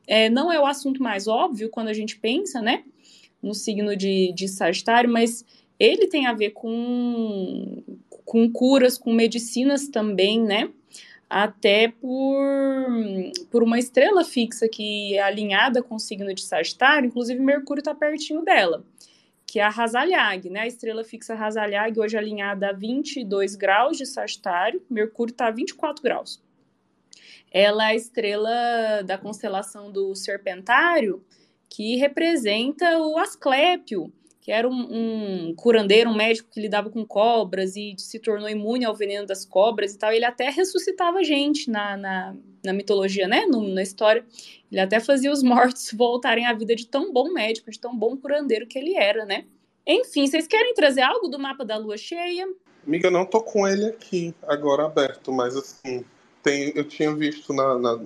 é, 0.07 0.29
não 0.29 0.51
é 0.51 0.59
o 0.59 0.65
assunto 0.65 1.01
mais 1.01 1.27
óbvio 1.27 1.69
quando 1.69 1.87
a 1.87 1.93
gente 1.93 2.17
pensa, 2.17 2.61
né? 2.61 2.83
No 3.41 3.53
signo 3.53 3.95
de, 3.95 4.31
de 4.33 4.47
Sagitário, 4.47 5.09
mas 5.09 5.45
ele 5.79 6.07
tem 6.07 6.25
a 6.27 6.33
ver 6.33 6.51
com, 6.51 7.83
com 8.25 8.49
curas, 8.51 8.97
com 8.97 9.13
medicinas 9.13 9.87
também, 9.87 10.41
né? 10.41 10.69
Até 11.29 11.87
por, 11.87 12.43
por 13.49 13.63
uma 13.63 13.79
estrela 13.79 14.23
fixa 14.23 14.67
que 14.67 15.15
é 15.15 15.21
alinhada 15.21 15.81
com 15.81 15.95
o 15.95 15.99
signo 15.99 16.33
de 16.33 16.43
Sagitário, 16.43 17.07
inclusive 17.07 17.39
Mercúrio 17.39 17.81
está 17.81 17.95
pertinho 17.95 18.43
dela, 18.43 18.85
que 19.45 19.59
é 19.59 19.63
a 19.63 19.69
Razalhag, 19.69 20.49
né? 20.49 20.61
A 20.61 20.67
estrela 20.67 21.03
fixa 21.03 21.33
Razalhag 21.33 21.99
hoje 21.99 22.17
alinhada 22.17 22.69
a 22.69 22.73
22 22.73 23.55
graus 23.55 23.97
de 23.97 24.05
Sagitário, 24.05 24.81
Mercúrio 24.89 25.31
está 25.31 25.47
a 25.47 25.51
24 25.51 26.03
graus. 26.03 26.43
Ela 27.51 27.85
é 27.85 27.93
a 27.93 27.95
estrela 27.95 29.01
da 29.03 29.17
constelação 29.17 29.91
do 29.91 30.13
Serpentário, 30.13 31.23
que 31.69 31.95
representa 31.95 32.97
o 32.99 33.17
Asclépio, 33.17 34.11
que 34.45 34.51
era 34.51 34.69
um, 34.69 35.47
um, 35.49 35.55
curandeiro, 35.55 36.07
um 36.07 36.15
médico 36.15 36.51
que 36.51 36.61
lidava 36.61 36.91
com 36.91 37.03
cobras 37.03 37.75
e 37.75 37.95
se 37.97 38.19
tornou 38.19 38.47
imune 38.47 38.85
ao 38.85 38.93
veneno 38.93 39.25
das 39.25 39.43
cobras 39.43 39.95
e 39.95 39.97
tal. 39.97 40.11
Ele 40.11 40.23
até 40.23 40.51
ressuscitava 40.51 41.23
gente 41.23 41.67
na, 41.67 41.97
na, 41.97 42.35
na 42.63 42.71
mitologia, 42.71 43.27
né? 43.27 43.47
No, 43.47 43.67
na 43.67 43.81
história. 43.81 44.23
Ele 44.71 44.79
até 44.79 44.99
fazia 44.99 45.31
os 45.31 45.41
mortos 45.41 45.89
voltarem 45.97 46.45
à 46.45 46.53
vida 46.53 46.75
de 46.75 46.85
tão 46.85 47.11
bom 47.11 47.33
médico, 47.33 47.71
de 47.71 47.79
tão 47.79 47.97
bom 47.97 48.15
curandeiro 48.15 48.67
que 48.67 48.77
ele 48.77 48.95
era, 48.95 49.25
né? 49.25 49.45
Enfim, 49.83 50.27
vocês 50.27 50.45
querem 50.45 50.75
trazer 50.75 51.01
algo 51.01 51.27
do 51.27 51.39
mapa 51.39 51.65
da 51.65 51.77
lua 51.77 51.97
cheia? 51.97 52.47
Amiga, 52.85 53.09
não 53.09 53.25
tô 53.25 53.41
com 53.41 53.67
ele 53.67 53.87
aqui 53.87 54.31
agora 54.43 54.85
aberto, 54.85 55.31
mas 55.31 55.57
assim, 55.57 56.05
tem, 56.43 56.71
eu 56.75 56.83
tinha 56.83 57.11
visto 57.15 57.51
na, 57.51 57.79
na 57.79 57.99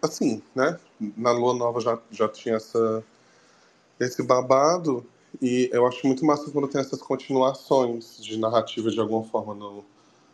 assim, 0.00 0.40
né? 0.54 0.80
Na 1.18 1.32
lua 1.32 1.52
nova 1.52 1.82
já, 1.82 1.98
já 2.10 2.26
tinha 2.30 2.56
essa, 2.56 3.04
esse 4.00 4.22
babado. 4.22 5.04
E 5.40 5.70
eu 5.72 5.86
acho 5.86 6.06
muito 6.06 6.24
massa 6.24 6.50
quando 6.50 6.68
tem 6.68 6.80
essas 6.80 7.00
continuações 7.00 8.22
de 8.22 8.38
narrativa 8.38 8.90
de 8.90 8.98
alguma 8.98 9.24
forma 9.24 9.54
no, 9.54 9.84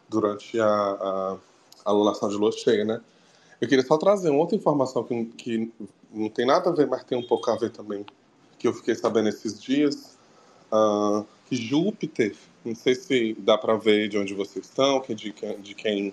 durante 0.09 0.59
a, 0.59 0.67
a, 0.67 1.37
a 1.85 1.93
lunação 1.93 2.29
de 2.29 2.37
lua 2.37 2.53
cheia, 2.53 2.85
né? 2.85 3.01
Eu 3.61 3.69
queria 3.69 3.85
só 3.85 3.97
trazer 3.97 4.31
uma 4.31 4.41
outra 4.41 4.57
informação 4.57 5.03
que, 5.05 5.25
que 5.37 5.73
não 6.13 6.29
tem 6.29 6.47
nada 6.47 6.71
a 6.71 6.73
ver, 6.73 6.87
mas 6.87 7.05
tem 7.05 7.17
um 7.17 7.27
pouco 7.27 7.51
a 7.51 7.57
ver 7.57 7.71
também, 7.71 8.05
que 8.59 8.69
eu 8.69 8.73
fiquei 8.73 8.95
sabendo 8.95 9.29
esses 9.29 9.61
dias, 9.61 10.17
uh, 10.73 11.27
que 11.47 11.57
Júpiter, 11.57 12.35
não 12.65 12.75
sei 12.75 12.95
se 12.95 13.35
dá 13.39 13.57
para 13.57 13.77
ver 13.77 14.09
de 14.09 14.19
onde 14.19 14.35
vocês 14.35 14.67
estão, 14.67 15.01
que 15.01 15.15
de, 15.15 15.35
de 15.61 15.75
quem 15.75 16.13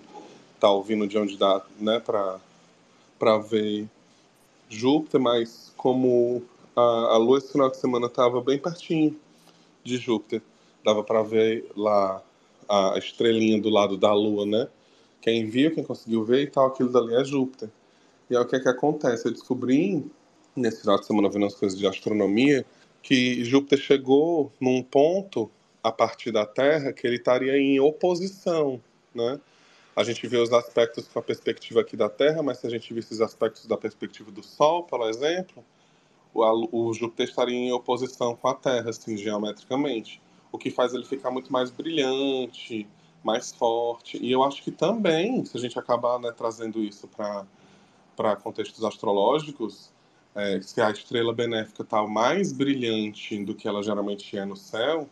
está 0.54 0.70
ouvindo 0.70 1.06
de 1.06 1.18
onde 1.18 1.36
dá, 1.36 1.62
né, 1.78 2.00
para 2.00 3.38
ver 3.38 3.86
Júpiter, 4.68 5.20
mas 5.20 5.72
como 5.76 6.42
a, 6.76 6.80
a 6.80 7.16
lua 7.16 7.38
esse 7.38 7.52
final 7.52 7.70
de 7.70 7.76
semana 7.76 8.06
estava 8.06 8.40
bem 8.40 8.58
pertinho 8.58 9.18
de 9.82 9.96
Júpiter. 9.96 10.42
Dava 10.84 11.02
para 11.02 11.22
ver 11.22 11.70
lá 11.76 12.22
a 12.68 12.94
estrelinha 12.98 13.60
do 13.60 13.68
lado 13.68 13.96
da 13.96 14.12
lua, 14.12 14.46
né? 14.46 14.68
Quem 15.20 15.46
viu, 15.46 15.74
quem 15.74 15.84
conseguiu 15.84 16.24
ver 16.24 16.42
e 16.42 16.46
tal, 16.46 16.66
aquilo 16.66 16.90
dali 16.90 17.14
é 17.14 17.24
Júpiter. 17.24 17.70
E 18.28 18.36
aí 18.36 18.42
o 18.42 18.46
que 18.46 18.56
é 18.56 18.60
que 18.60 18.68
acontece? 18.68 19.26
Eu 19.26 19.32
descobri 19.32 20.04
nesse 20.56 20.82
final 20.82 20.98
de 20.98 21.06
semana 21.06 21.28
vendo 21.28 21.46
as 21.46 21.54
coisas 21.54 21.78
de 21.78 21.86
astronomia 21.86 22.64
que 23.02 23.44
Júpiter 23.44 23.78
chegou 23.78 24.52
num 24.60 24.82
ponto 24.82 25.50
a 25.82 25.92
partir 25.92 26.32
da 26.32 26.46
Terra 26.46 26.92
que 26.92 27.06
ele 27.06 27.16
estaria 27.16 27.56
em 27.58 27.78
oposição, 27.80 28.80
né? 29.14 29.38
A 29.94 30.02
gente 30.02 30.26
vê 30.26 30.38
os 30.38 30.52
aspectos 30.52 31.06
com 31.06 31.18
a 31.20 31.22
perspectiva 31.22 31.80
aqui 31.80 31.96
da 31.96 32.08
Terra, 32.08 32.42
mas 32.42 32.58
se 32.58 32.66
a 32.66 32.70
gente 32.70 32.92
visse 32.92 33.12
os 33.12 33.20
aspectos 33.20 33.66
da 33.66 33.76
perspectiva 33.76 34.30
do 34.32 34.42
Sol, 34.42 34.82
por 34.82 35.08
exemplo, 35.08 35.62
o, 36.34 36.88
o 36.88 36.92
Júpiter 36.92 37.28
estaria 37.28 37.56
em 37.56 37.72
oposição 37.72 38.34
com 38.34 38.48
a 38.48 38.54
Terra, 38.54 38.90
assim, 38.90 39.16
geometricamente, 39.16 40.20
o 40.50 40.58
que 40.58 40.70
faz 40.70 40.92
ele 40.92 41.04
ficar 41.04 41.30
muito 41.30 41.52
mais 41.52 41.70
brilhante, 41.70 42.86
mais 43.22 43.52
forte. 43.52 44.18
E 44.22 44.30
eu 44.30 44.42
acho 44.42 44.62
que 44.62 44.70
também, 44.70 45.44
se 45.44 45.56
a 45.56 45.60
gente 45.60 45.78
acabar 45.78 46.18
né, 46.18 46.32
trazendo 46.32 46.82
isso 46.82 47.08
para 48.16 48.36
contextos 48.36 48.84
astrológicos, 48.84 49.90
é, 50.34 50.60
se 50.60 50.80
a 50.80 50.90
estrela 50.90 51.32
benéfica 51.32 51.82
está 51.82 52.04
mais 52.06 52.52
brilhante 52.52 53.42
do 53.44 53.54
que 53.54 53.68
ela 53.68 53.82
geralmente 53.82 54.36
é 54.36 54.44
no 54.44 54.56
céu, 54.56 55.08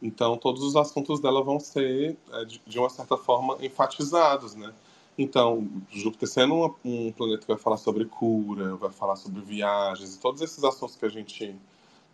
então 0.00 0.36
todos 0.36 0.62
os 0.62 0.76
assuntos 0.76 1.20
dela 1.20 1.42
vão 1.42 1.58
ser, 1.58 2.16
é, 2.32 2.44
de, 2.44 2.60
de 2.64 2.78
uma 2.78 2.88
certa 2.88 3.16
forma, 3.16 3.58
enfatizados, 3.60 4.54
né? 4.54 4.72
Então, 5.16 5.68
Júpiter 5.90 6.28
sendo 6.28 6.54
uma, 6.54 6.74
um 6.84 7.12
planeta 7.12 7.42
que 7.42 7.48
vai 7.48 7.58
falar 7.58 7.76
sobre 7.76 8.06
cura, 8.06 8.76
vai 8.76 8.90
falar 8.90 9.16
sobre 9.16 9.40
viagens, 9.42 10.14
e 10.14 10.20
todos 10.20 10.40
esses 10.40 10.64
assuntos 10.64 10.96
que 10.96 11.04
a 11.04 11.10
gente 11.10 11.54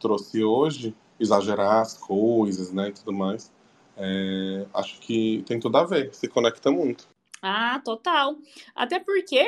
trouxe 0.01 0.43
hoje, 0.43 0.95
exagerar 1.19 1.81
as 1.81 1.95
coisas, 1.95 2.73
né, 2.73 2.89
e 2.89 2.93
tudo 2.93 3.13
mais, 3.13 3.53
é, 3.97 4.67
acho 4.75 5.01
que 5.01 5.43
tem 5.47 5.59
tudo 5.61 5.77
a 5.77 5.85
ver, 5.85 6.15
se 6.15 6.29
conecta 6.29 6.71
muito. 6.71 7.09
Ah, 7.41 7.81
total. 7.85 8.37
Até 8.75 8.99
porque, 8.99 9.45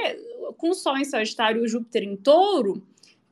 com 0.56 0.70
o 0.70 0.74
Sol 0.74 0.96
em 0.96 1.04
Sagitário 1.04 1.62
e 1.62 1.64
o 1.64 1.68
Júpiter 1.68 2.02
em 2.04 2.16
Touro, 2.16 2.82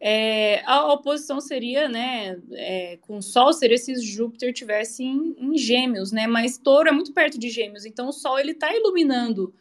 É, 0.01 0.63
a 0.65 0.93
oposição 0.93 1.41
seria, 1.41 1.89
né, 1.89 2.41
é, 2.53 2.99
com 2.99 3.19
o 3.19 3.23
Sol, 3.23 3.53
seria 3.53 3.77
se 3.77 3.97
Júpiter 3.97 4.53
tivesse 4.53 5.03
em, 5.03 5.35
em, 5.37 5.59
Gêmeos, 5.59 6.13
né, 6.13 6.25
mas 6.29 6.57
Touro 6.57 6.89
é 6.89 6.93
muito 6.93 7.13
perto 7.13 7.37
de 7.37 7.49
Gêmeos, 7.51 7.85
então 7.85 8.09
o 8.09 8.13
Sol 8.13 8.39
ele 8.39 8.53
está 8.53 8.73
iluminando 8.73 9.53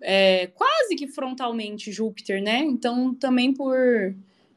é, 0.00 0.46
quase 0.48 0.96
que 0.96 1.06
frontalmente 1.06 1.92
Júpiter, 1.92 2.42
né, 2.42 2.58
então 2.58 3.14
também 3.14 3.52
por, 3.52 3.76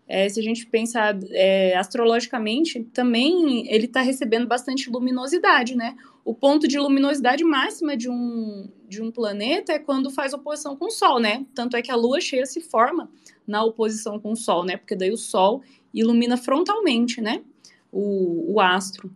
é, 0.08 0.30
se 0.30 0.40
a 0.40 0.44
gente 0.44 0.66
pensar 0.66 1.18
é, 1.32 1.76
astrologicamente, 1.76 2.84
também 2.94 3.68
ele 3.72 3.86
está 3.86 4.02
recebendo 4.02 4.48
bastante 4.48 4.90
luminosidade, 4.90 5.76
né, 5.76 5.96
o 6.24 6.34
ponto 6.34 6.68
de 6.68 6.78
luminosidade 6.78 7.44
máxima 7.44 7.98
de 7.98 8.10
um, 8.10 8.70
de 8.88 9.02
um 9.02 9.12
planeta 9.12 9.74
é 9.74 9.80
quando 9.80 10.10
faz 10.10 10.34
oposição 10.34 10.76
com 10.76 10.86
o 10.86 10.92
Sol, 10.92 11.20
né, 11.20 11.46
tanto 11.56 11.76
é 11.76 11.82
que 11.82 11.92
a 11.92 11.96
Lua 11.96 12.22
cheia 12.22 12.46
se 12.46 12.62
forma 12.62 13.10
na 13.52 13.64
oposição 13.64 14.20
com 14.20 14.32
o 14.32 14.36
Sol, 14.36 14.64
né? 14.64 14.78
Porque 14.78 14.96
daí 14.96 15.12
o 15.12 15.18
Sol 15.18 15.62
ilumina 15.94 16.38
frontalmente, 16.38 17.20
né? 17.22 17.44
O, 17.92 18.54
o 18.54 18.62
astro. 18.62 19.12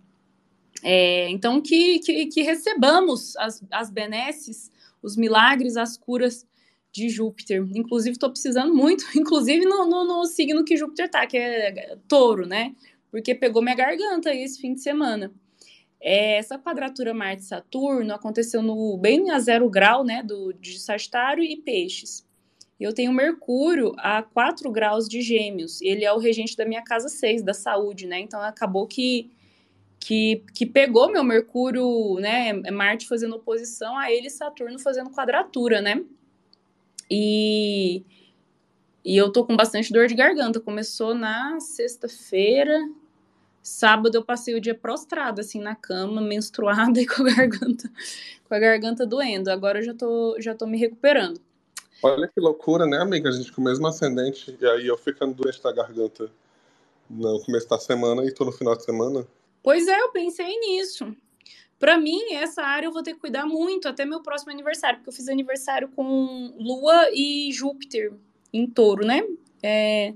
É, 0.84 1.30
então, 1.30 1.62
que, 1.62 2.00
que, 2.00 2.26
que, 2.28 2.42
recebamos 2.42 3.36
as, 3.38 3.64
as 3.72 3.90
benesses, 3.90 4.70
os 5.06 5.16
milagres, 5.16 5.78
as 5.78 5.98
curas 5.98 6.46
de 6.92 7.10
Júpiter. 7.10 7.66
Inclusive, 7.76 8.14
estou 8.14 8.30
precisando 8.30 8.74
muito, 8.74 9.06
inclusive 9.16 9.66
no, 9.66 9.86
no, 9.86 10.06
no, 10.06 10.26
signo 10.26 10.64
que 10.64 10.78
Júpiter 10.78 11.10
tá, 11.10 11.28
que 11.28 11.38
é 11.38 11.98
touro, 12.08 12.48
né? 12.48 12.76
Porque 13.12 13.36
pegou 13.36 13.62
minha 13.62 13.76
garganta 13.76 14.34
esse 14.34 14.60
fim 14.60 14.74
de 14.74 14.82
semana. 14.82 15.32
É, 16.02 16.38
essa 16.38 16.60
quadratura 16.60 17.14
Marte-Saturno 17.14 18.14
aconteceu 18.14 18.62
no 18.62 18.98
bem 18.98 19.32
a 19.32 19.40
zero 19.40 19.70
grau, 19.70 20.04
né, 20.04 20.22
do, 20.22 20.54
de 20.54 20.80
Sagitário 20.80 21.44
e 21.44 21.58
Peixes. 21.58 22.26
Eu 22.80 22.94
tenho 22.94 23.14
Mercúrio 23.14 23.94
a 23.98 24.22
4 24.22 24.70
graus 24.70 25.08
de 25.08 25.22
Gêmeos. 25.22 25.82
Ele 25.82 26.04
é 26.04 26.12
o 26.12 26.18
regente 26.18 26.58
da 26.58 26.66
minha 26.66 26.84
casa 26.84 27.08
6, 27.08 27.42
da 27.42 27.54
saúde, 27.54 28.06
né? 28.06 28.20
Então 28.20 28.42
acabou 28.42 28.86
que, 28.86 29.32
que, 30.06 30.44
que 30.54 30.68
pegou 30.68 31.12
meu 31.12 31.24
Mercúrio, 31.24 32.20
né? 32.20 32.54
Marte 32.70 33.08
fazendo 33.08 33.38
oposição 33.38 33.98
a 33.98 34.12
ele 34.12 34.30
Saturno 34.30 34.78
fazendo 34.78 35.10
quadratura, 35.10 35.82
né? 35.82 36.04
E, 37.10 38.04
e 39.04 39.18
eu 39.18 39.32
tô 39.32 39.44
com 39.44 39.58
bastante 39.58 39.92
dor 39.92 40.06
de 40.06 40.14
garganta. 40.14 40.60
Começou 40.60 41.16
na 41.16 41.60
sexta-feira. 41.60 42.88
Sábado 43.64 44.14
eu 44.14 44.24
passei 44.24 44.54
o 44.54 44.62
dia 44.62 44.76
prostrada, 44.76 45.42
assim, 45.42 45.60
na 45.60 45.74
cama, 45.74 46.22
menstruada 46.22 47.02
e 47.02 47.08
com 47.08 47.24
a 47.24 47.26
garganta, 47.26 47.90
com 48.48 48.54
a 48.54 48.60
garganta 48.60 49.08
doendo. 49.08 49.50
Agora 49.50 49.80
eu 49.80 49.84
já 49.84 49.96
tô, 49.96 50.36
já 50.40 50.54
tô 50.54 50.68
me 50.68 50.78
recuperando. 50.78 51.42
Olha 52.04 52.28
que 52.28 52.40
loucura, 52.40 52.86
né, 52.86 53.00
amiga? 53.00 53.30
A 53.30 53.32
gente 53.32 53.52
com 53.52 53.60
o 53.60 53.66
mesmo 53.66 53.88
ascendente 53.88 54.56
e 54.62 54.66
aí 54.68 54.86
eu 54.86 55.00
ficando 55.00 55.34
doente 55.34 55.64
da 55.64 55.72
garganta 55.72 56.30
no 57.10 57.44
começo 57.44 57.68
da 57.68 57.80
semana 57.80 58.24
e 58.24 58.32
tô 58.32 58.46
no 58.46 58.52
final 58.52 58.76
de 58.76 58.84
semana. 58.84 59.26
Pois 59.66 59.88
é, 59.88 60.00
eu 60.00 60.12
pensei 60.12 60.60
nisso. 60.60 61.12
Para 61.80 61.98
mim, 61.98 62.34
essa 62.34 62.62
área 62.62 62.86
eu 62.86 62.92
vou 62.92 63.02
ter 63.02 63.16
que 63.16 63.20
cuidar 63.20 63.48
muito 63.48 63.88
até 63.88 64.06
meu 64.06 64.22
próximo 64.22 64.52
aniversário, 64.52 65.00
porque 65.00 65.10
eu 65.10 65.14
fiz 65.14 65.28
aniversário 65.28 65.90
com 65.90 66.54
Lua 66.60 67.10
e 67.12 67.52
Júpiter 67.52 68.14
em 68.54 68.68
touro, 68.68 69.04
né? 69.04 69.24
É... 69.64 70.14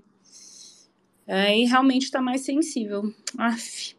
Aí 1.27 1.65
realmente 1.65 2.11
tá 2.11 2.21
mais 2.21 2.41
sensível. 2.41 3.11
Aff. 3.39 3.97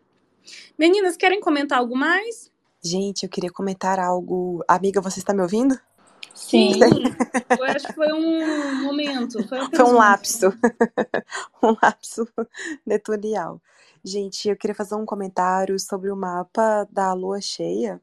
Meninas, 0.78 1.16
querem 1.16 1.40
comentar 1.40 1.78
algo 1.78 1.96
mais? 1.96 2.48
Gente, 2.80 3.24
eu 3.24 3.28
queria 3.28 3.50
comentar 3.50 3.98
algo. 3.98 4.62
Amiga, 4.68 5.00
você 5.00 5.18
está 5.18 5.34
me 5.34 5.42
ouvindo? 5.42 5.76
Sim, 6.40 6.72
eu 7.58 7.64
acho 7.64 7.86
que 7.86 7.92
foi 7.92 8.12
um 8.12 8.82
momento. 8.82 9.46
Foi, 9.46 9.58
foi 9.74 9.84
um 9.84 9.92
lapso. 9.92 10.46
um 11.62 11.76
lapso 11.80 12.26
netunial. 12.84 13.60
Gente, 14.02 14.48
eu 14.48 14.56
queria 14.56 14.74
fazer 14.74 14.94
um 14.94 15.04
comentário 15.04 15.78
sobre 15.78 16.10
o 16.10 16.16
mapa 16.16 16.88
da 16.90 17.12
lua 17.12 17.40
cheia, 17.40 18.00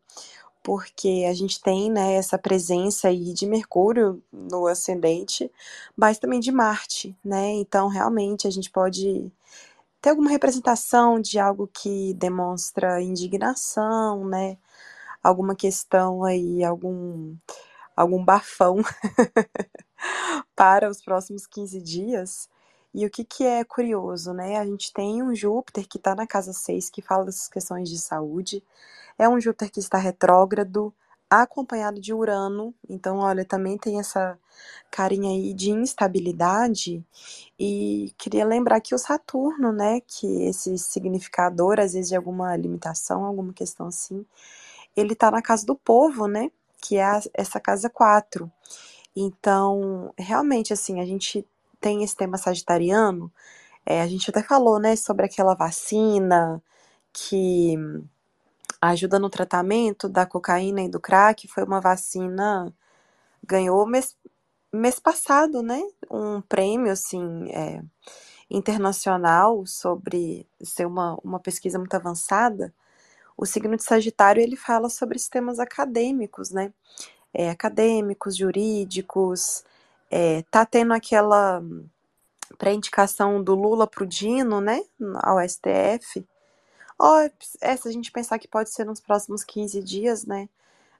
porque 0.63 1.25
a 1.27 1.33
gente 1.33 1.59
tem 1.61 1.91
né, 1.91 2.13
essa 2.13 2.37
presença 2.37 3.07
aí 3.07 3.33
de 3.33 3.47
Mercúrio 3.47 4.21
no 4.31 4.67
ascendente, 4.67 5.51
mas 5.95 6.19
também 6.19 6.39
de 6.39 6.51
Marte, 6.51 7.17
né? 7.25 7.53
Então, 7.53 7.87
realmente, 7.87 8.47
a 8.47 8.51
gente 8.51 8.69
pode 8.69 9.31
ter 10.01 10.11
alguma 10.11 10.29
representação 10.29 11.19
de 11.19 11.39
algo 11.39 11.67
que 11.73 12.13
demonstra 12.13 13.01
indignação, 13.01 14.25
né? 14.25 14.57
Alguma 15.23 15.55
questão 15.55 16.23
aí, 16.23 16.63
algum 16.63 17.35
algum 17.97 18.23
bafão 18.23 18.77
para 20.55 20.89
os 20.89 21.01
próximos 21.01 21.47
15 21.47 21.81
dias. 21.81 22.49
E 22.93 23.05
o 23.05 23.09
que, 23.09 23.23
que 23.23 23.43
é 23.43 23.63
curioso, 23.63 24.33
né? 24.33 24.57
A 24.57 24.65
gente 24.65 24.93
tem 24.93 25.21
um 25.23 25.35
Júpiter 25.35 25.87
que 25.87 25.97
está 25.97 26.15
na 26.15 26.27
casa 26.27 26.53
6, 26.53 26.89
que 26.89 27.01
fala 27.01 27.25
dessas 27.25 27.47
questões 27.47 27.89
de 27.89 27.97
saúde. 27.99 28.63
É 29.17 29.27
um 29.27 29.39
Júpiter 29.39 29.71
que 29.71 29.79
está 29.79 29.97
retrógrado, 29.97 30.93
acompanhado 31.29 31.99
de 31.99 32.13
Urano. 32.13 32.73
Então, 32.89 33.17
olha, 33.19 33.45
também 33.45 33.77
tem 33.77 33.99
essa 33.99 34.39
carinha 34.91 35.29
aí 35.29 35.53
de 35.53 35.71
instabilidade. 35.71 37.03
E 37.59 38.13
queria 38.17 38.45
lembrar 38.45 38.79
que 38.81 38.95
o 38.95 38.99
Saturno, 38.99 39.71
né? 39.71 40.01
Que 40.07 40.45
esse 40.47 40.77
significador, 40.77 41.79
às 41.79 41.93
vezes, 41.93 42.09
de 42.09 42.15
alguma 42.15 42.55
limitação, 42.55 43.25
alguma 43.25 43.53
questão 43.53 43.87
assim, 43.87 44.25
ele 44.95 45.13
está 45.13 45.31
na 45.31 45.41
casa 45.41 45.65
do 45.65 45.75
povo, 45.75 46.27
né? 46.27 46.51
Que 46.81 46.97
é 46.97 47.03
a, 47.03 47.21
essa 47.33 47.59
casa 47.59 47.89
4. 47.89 48.51
Então, 49.15 50.13
realmente, 50.17 50.73
assim, 50.73 50.99
a 50.99 51.05
gente 51.05 51.47
tem 51.81 52.03
esse 52.03 52.15
tema 52.15 52.37
sagitariano, 52.37 53.31
é, 53.85 54.01
a 54.01 54.07
gente 54.07 54.29
até 54.29 54.43
falou, 54.43 54.79
né, 54.79 54.95
sobre 54.95 55.25
aquela 55.25 55.55
vacina 55.55 56.61
que 57.13 57.75
ajuda 58.81 59.19
no 59.19 59.29
tratamento 59.29 60.09
da 60.09 60.25
cocaína 60.25 60.81
e 60.83 60.89
do 60.89 60.99
crack, 60.99 61.47
foi 61.47 61.63
uma 61.63 61.81
vacina, 61.81 62.73
ganhou 63.45 63.87
mês, 63.87 64.15
mês 64.73 64.99
passado, 64.99 65.63
né, 65.63 65.81
um 66.11 66.41
prêmio, 66.41 66.91
assim, 66.91 67.49
é, 67.51 67.81
internacional 68.49 69.65
sobre 69.65 70.47
ser 70.63 70.85
uma, 70.85 71.17
uma 71.23 71.39
pesquisa 71.39 71.79
muito 71.79 71.95
avançada, 71.95 72.73
o 73.37 73.45
signo 73.45 73.77
de 73.77 73.83
Sagitário 73.83 74.41
ele 74.41 74.55
fala 74.55 74.89
sobre 74.89 75.19
sistemas 75.19 75.59
acadêmicos, 75.59 76.49
né? 76.49 76.73
É, 77.33 77.49
acadêmicos, 77.49 78.35
jurídicos, 78.35 79.63
é, 80.09 80.41
tá 80.49 80.65
tendo 80.65 80.93
aquela 80.93 81.61
pré-indicação 82.57 83.43
do 83.43 83.53
Lula 83.53 83.85
pro 83.85 84.05
Dino, 84.07 84.61
né, 84.61 84.81
ao 85.21 85.37
STF. 85.47 86.25
Ó, 86.97 87.19
é, 87.61 87.77
se 87.77 87.87
a 87.87 87.91
gente 87.91 88.11
pensar 88.11 88.39
que 88.39 88.47
pode 88.47 88.71
ser 88.71 88.85
nos 88.85 88.99
próximos 88.99 89.43
15 89.43 89.83
dias, 89.83 90.25
né, 90.25 90.49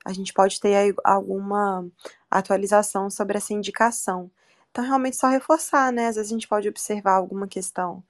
a 0.04 0.12
gente 0.12 0.32
pode 0.32 0.60
ter 0.60 0.74
aí 0.76 0.94
alguma 1.02 1.86
atualização 2.30 3.10
sobre 3.10 3.38
essa 3.38 3.52
indicação. 3.52 4.30
Então, 4.70 4.84
realmente, 4.84 5.16
só 5.16 5.28
reforçar, 5.28 5.92
né, 5.92 6.06
às 6.08 6.16
vezes 6.16 6.30
a 6.30 6.34
gente 6.34 6.48
pode 6.48 6.68
observar 6.68 7.14
alguma 7.14 7.48
questão, 7.48 8.02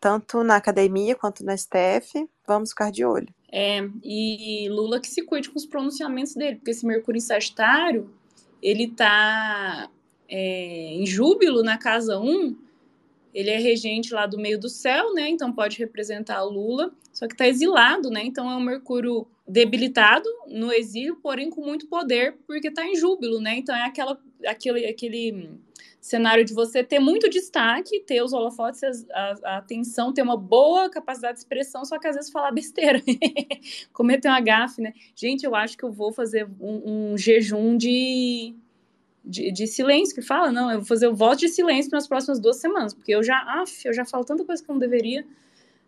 tanto 0.00 0.42
na 0.42 0.56
academia 0.56 1.14
quanto 1.14 1.44
no 1.44 1.56
STF, 1.56 2.28
vamos 2.46 2.70
ficar 2.70 2.90
de 2.90 3.04
olho. 3.04 3.28
É, 3.50 3.88
e 4.04 4.68
Lula 4.70 5.00
que 5.00 5.08
se 5.08 5.24
cuide 5.24 5.48
com 5.50 5.58
os 5.58 5.66
pronunciamentos 5.66 6.34
dele, 6.34 6.56
porque 6.56 6.70
esse 6.70 6.86
Mercúrio 6.86 7.18
em 7.18 7.22
Sagitário, 7.22 8.10
ele 8.62 8.88
tá 8.88 9.90
é, 10.28 10.94
em 10.94 11.06
júbilo 11.06 11.62
na 11.62 11.78
casa 11.78 12.18
1, 12.18 12.56
ele 13.38 13.50
é 13.50 13.56
regente 13.56 14.12
lá 14.12 14.26
do 14.26 14.36
meio 14.36 14.58
do 14.58 14.68
céu, 14.68 15.14
né? 15.14 15.28
Então 15.28 15.52
pode 15.52 15.78
representar 15.78 16.42
Lula, 16.42 16.92
só 17.12 17.28
que 17.28 17.36
tá 17.36 17.46
exilado, 17.46 18.10
né? 18.10 18.24
Então 18.24 18.50
é 18.50 18.56
um 18.56 18.60
Mercúrio 18.60 19.28
debilitado 19.46 20.28
no 20.48 20.72
exílio, 20.72 21.14
porém 21.22 21.48
com 21.48 21.64
muito 21.64 21.86
poder, 21.86 22.36
porque 22.48 22.68
tá 22.68 22.84
em 22.84 22.96
júbilo, 22.96 23.40
né? 23.40 23.56
Então 23.56 23.76
é 23.76 23.84
aquela, 23.84 24.20
aquele, 24.44 24.84
aquele 24.86 25.50
cenário 26.00 26.44
de 26.44 26.52
você 26.52 26.82
ter 26.82 26.98
muito 26.98 27.30
destaque, 27.30 28.00
ter 28.00 28.20
os 28.24 28.32
holofotes, 28.32 28.80
a, 29.12 29.34
a, 29.44 29.56
atenção, 29.58 30.12
ter 30.12 30.22
uma 30.22 30.36
boa 30.36 30.90
capacidade 30.90 31.34
de 31.34 31.38
expressão, 31.38 31.84
só 31.84 31.96
que 31.96 32.08
às 32.08 32.16
vezes 32.16 32.32
falar 32.32 32.50
besteira, 32.50 33.00
cometer 33.94 34.26
uma 34.26 34.40
gafe, 34.40 34.82
né? 34.82 34.92
Gente, 35.14 35.44
eu 35.44 35.54
acho 35.54 35.78
que 35.78 35.84
eu 35.84 35.92
vou 35.92 36.12
fazer 36.12 36.48
um, 36.60 37.12
um 37.12 37.16
jejum 37.16 37.76
de, 37.76 38.56
de, 39.24 39.52
de, 39.52 39.66
silêncio, 39.66 40.14
que 40.14 40.22
fala, 40.22 40.50
não, 40.50 40.70
eu 40.70 40.78
vou 40.78 40.86
fazer 40.86 41.08
o 41.08 41.14
voto 41.14 41.40
de 41.40 41.48
silêncio 41.48 41.90
nas 41.92 42.06
próximas 42.06 42.40
duas 42.40 42.56
semanas, 42.56 42.94
porque 42.94 43.12
eu 43.12 43.22
já, 43.22 43.38
af, 43.60 43.86
eu 43.86 43.92
já 43.92 44.04
falo 44.04 44.24
tanta 44.24 44.44
coisa 44.44 44.62
que 44.62 44.70
eu 44.70 44.74
não 44.74 44.80
deveria, 44.80 45.26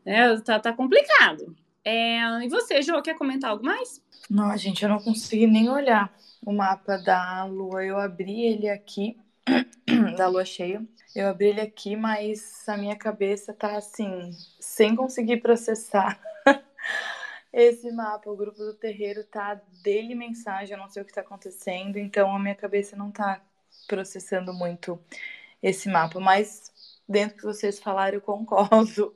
né? 0.04 0.38
Tá, 0.40 0.58
tá 0.58 0.72
complicado. 0.72 1.56
É, 1.84 2.20
e 2.44 2.48
você, 2.48 2.82
Jo, 2.82 3.00
quer 3.02 3.16
comentar 3.16 3.50
algo 3.50 3.64
mais? 3.64 4.02
Não, 4.28 4.56
gente, 4.56 4.82
eu 4.82 4.88
não 4.88 4.98
consegui 4.98 5.46
nem 5.46 5.68
olhar 5.68 6.12
o 6.44 6.52
mapa 6.52 6.96
da 6.96 7.44
Lua. 7.44 7.84
Eu 7.84 7.98
abri 7.98 8.44
ele 8.44 8.68
aqui 8.68 9.16
da 10.16 10.28
lua 10.28 10.44
cheia. 10.44 10.82
Eu 11.14 11.28
abri 11.28 11.48
ele 11.48 11.60
aqui, 11.60 11.96
mas 11.96 12.68
a 12.68 12.76
minha 12.76 12.96
cabeça 12.96 13.52
tá 13.52 13.76
assim, 13.76 14.30
sem 14.60 14.94
conseguir 14.94 15.38
processar 15.38 16.20
esse 17.52 17.90
mapa. 17.90 18.30
O 18.30 18.36
grupo 18.36 18.58
do 18.58 18.74
terreiro 18.74 19.24
tá 19.24 19.60
dele 19.82 20.14
mensagem, 20.14 20.74
eu 20.74 20.80
não 20.80 20.88
sei 20.88 21.02
o 21.02 21.04
que 21.04 21.12
tá 21.12 21.20
acontecendo, 21.20 21.96
então 21.96 22.34
a 22.34 22.38
minha 22.38 22.54
cabeça 22.54 22.96
não 22.96 23.10
tá 23.10 23.42
processando 23.86 24.52
muito 24.52 24.98
esse 25.62 25.88
mapa, 25.88 26.20
mas 26.20 26.72
dentro 27.08 27.36
que 27.36 27.44
vocês 27.44 27.78
falaram, 27.78 28.16
eu 28.16 28.20
concordo. 28.20 29.14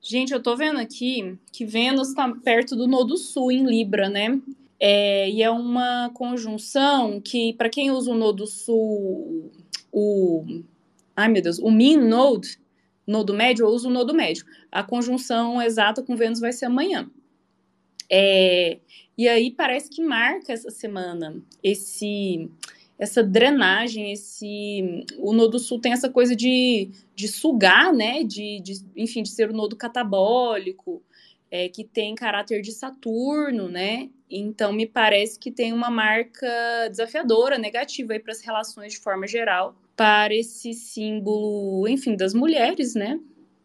Gente, 0.00 0.32
eu 0.32 0.40
tô 0.40 0.56
vendo 0.56 0.78
aqui 0.78 1.36
que 1.52 1.64
Vênus 1.64 2.14
tá 2.14 2.32
perto 2.44 2.76
do 2.76 2.86
Nodo 2.86 3.16
Sul 3.16 3.50
em 3.50 3.66
Libra, 3.66 4.08
né? 4.08 4.40
É, 4.78 5.28
e 5.28 5.42
é 5.42 5.50
uma 5.50 6.10
conjunção 6.14 7.20
que, 7.20 7.54
para 7.54 7.68
quem 7.68 7.90
usa 7.90 8.12
o 8.12 8.14
Nodo 8.14 8.46
Sul, 8.46 9.50
o. 9.90 10.44
Ai, 11.16 11.28
meu 11.28 11.42
Deus, 11.42 11.58
o 11.58 11.70
Min 11.70 11.96
Node, 11.96 12.58
Nodo 13.06 13.34
Médio, 13.34 13.64
eu 13.64 13.70
uso 13.70 13.88
o 13.88 13.92
Nodo 13.92 14.14
Médio. 14.14 14.44
A 14.70 14.82
conjunção 14.82 15.60
exata 15.60 16.02
com 16.02 16.14
Vênus 16.14 16.38
vai 16.38 16.52
ser 16.52 16.66
amanhã. 16.66 17.10
É, 18.10 18.78
e 19.16 19.28
aí 19.28 19.50
parece 19.50 19.90
que 19.90 20.02
marca 20.02 20.52
essa 20.52 20.70
semana 20.70 21.42
esse 21.62 22.48
essa 22.98 23.22
drenagem, 23.22 24.12
esse 24.12 25.04
o 25.18 25.32
nodo 25.32 25.58
sul 25.58 25.78
tem 25.78 25.92
essa 25.92 26.08
coisa 26.08 26.34
de, 26.34 26.90
de 27.14 27.28
sugar, 27.28 27.92
né, 27.92 28.24
de, 28.24 28.58
de 28.60 28.80
enfim, 28.96 29.22
de 29.22 29.28
ser 29.28 29.50
o 29.50 29.52
nodo 29.52 29.76
catabólico, 29.76 31.02
é, 31.50 31.68
que 31.68 31.84
tem 31.84 32.14
caráter 32.14 32.62
de 32.62 32.72
Saturno, 32.72 33.68
né? 33.68 34.08
Então 34.30 34.72
me 34.72 34.86
parece 34.86 35.38
que 35.38 35.50
tem 35.50 35.72
uma 35.72 35.90
marca 35.90 36.88
desafiadora, 36.90 37.58
negativa 37.58 38.14
aí 38.14 38.18
para 38.18 38.32
as 38.32 38.40
relações 38.40 38.94
de 38.94 38.98
forma 38.98 39.26
geral, 39.26 39.76
para 39.94 40.34
esse 40.34 40.72
símbolo, 40.74 41.86
enfim, 41.86 42.16
das 42.16 42.34
mulheres, 42.34 42.94
né? 42.94 43.20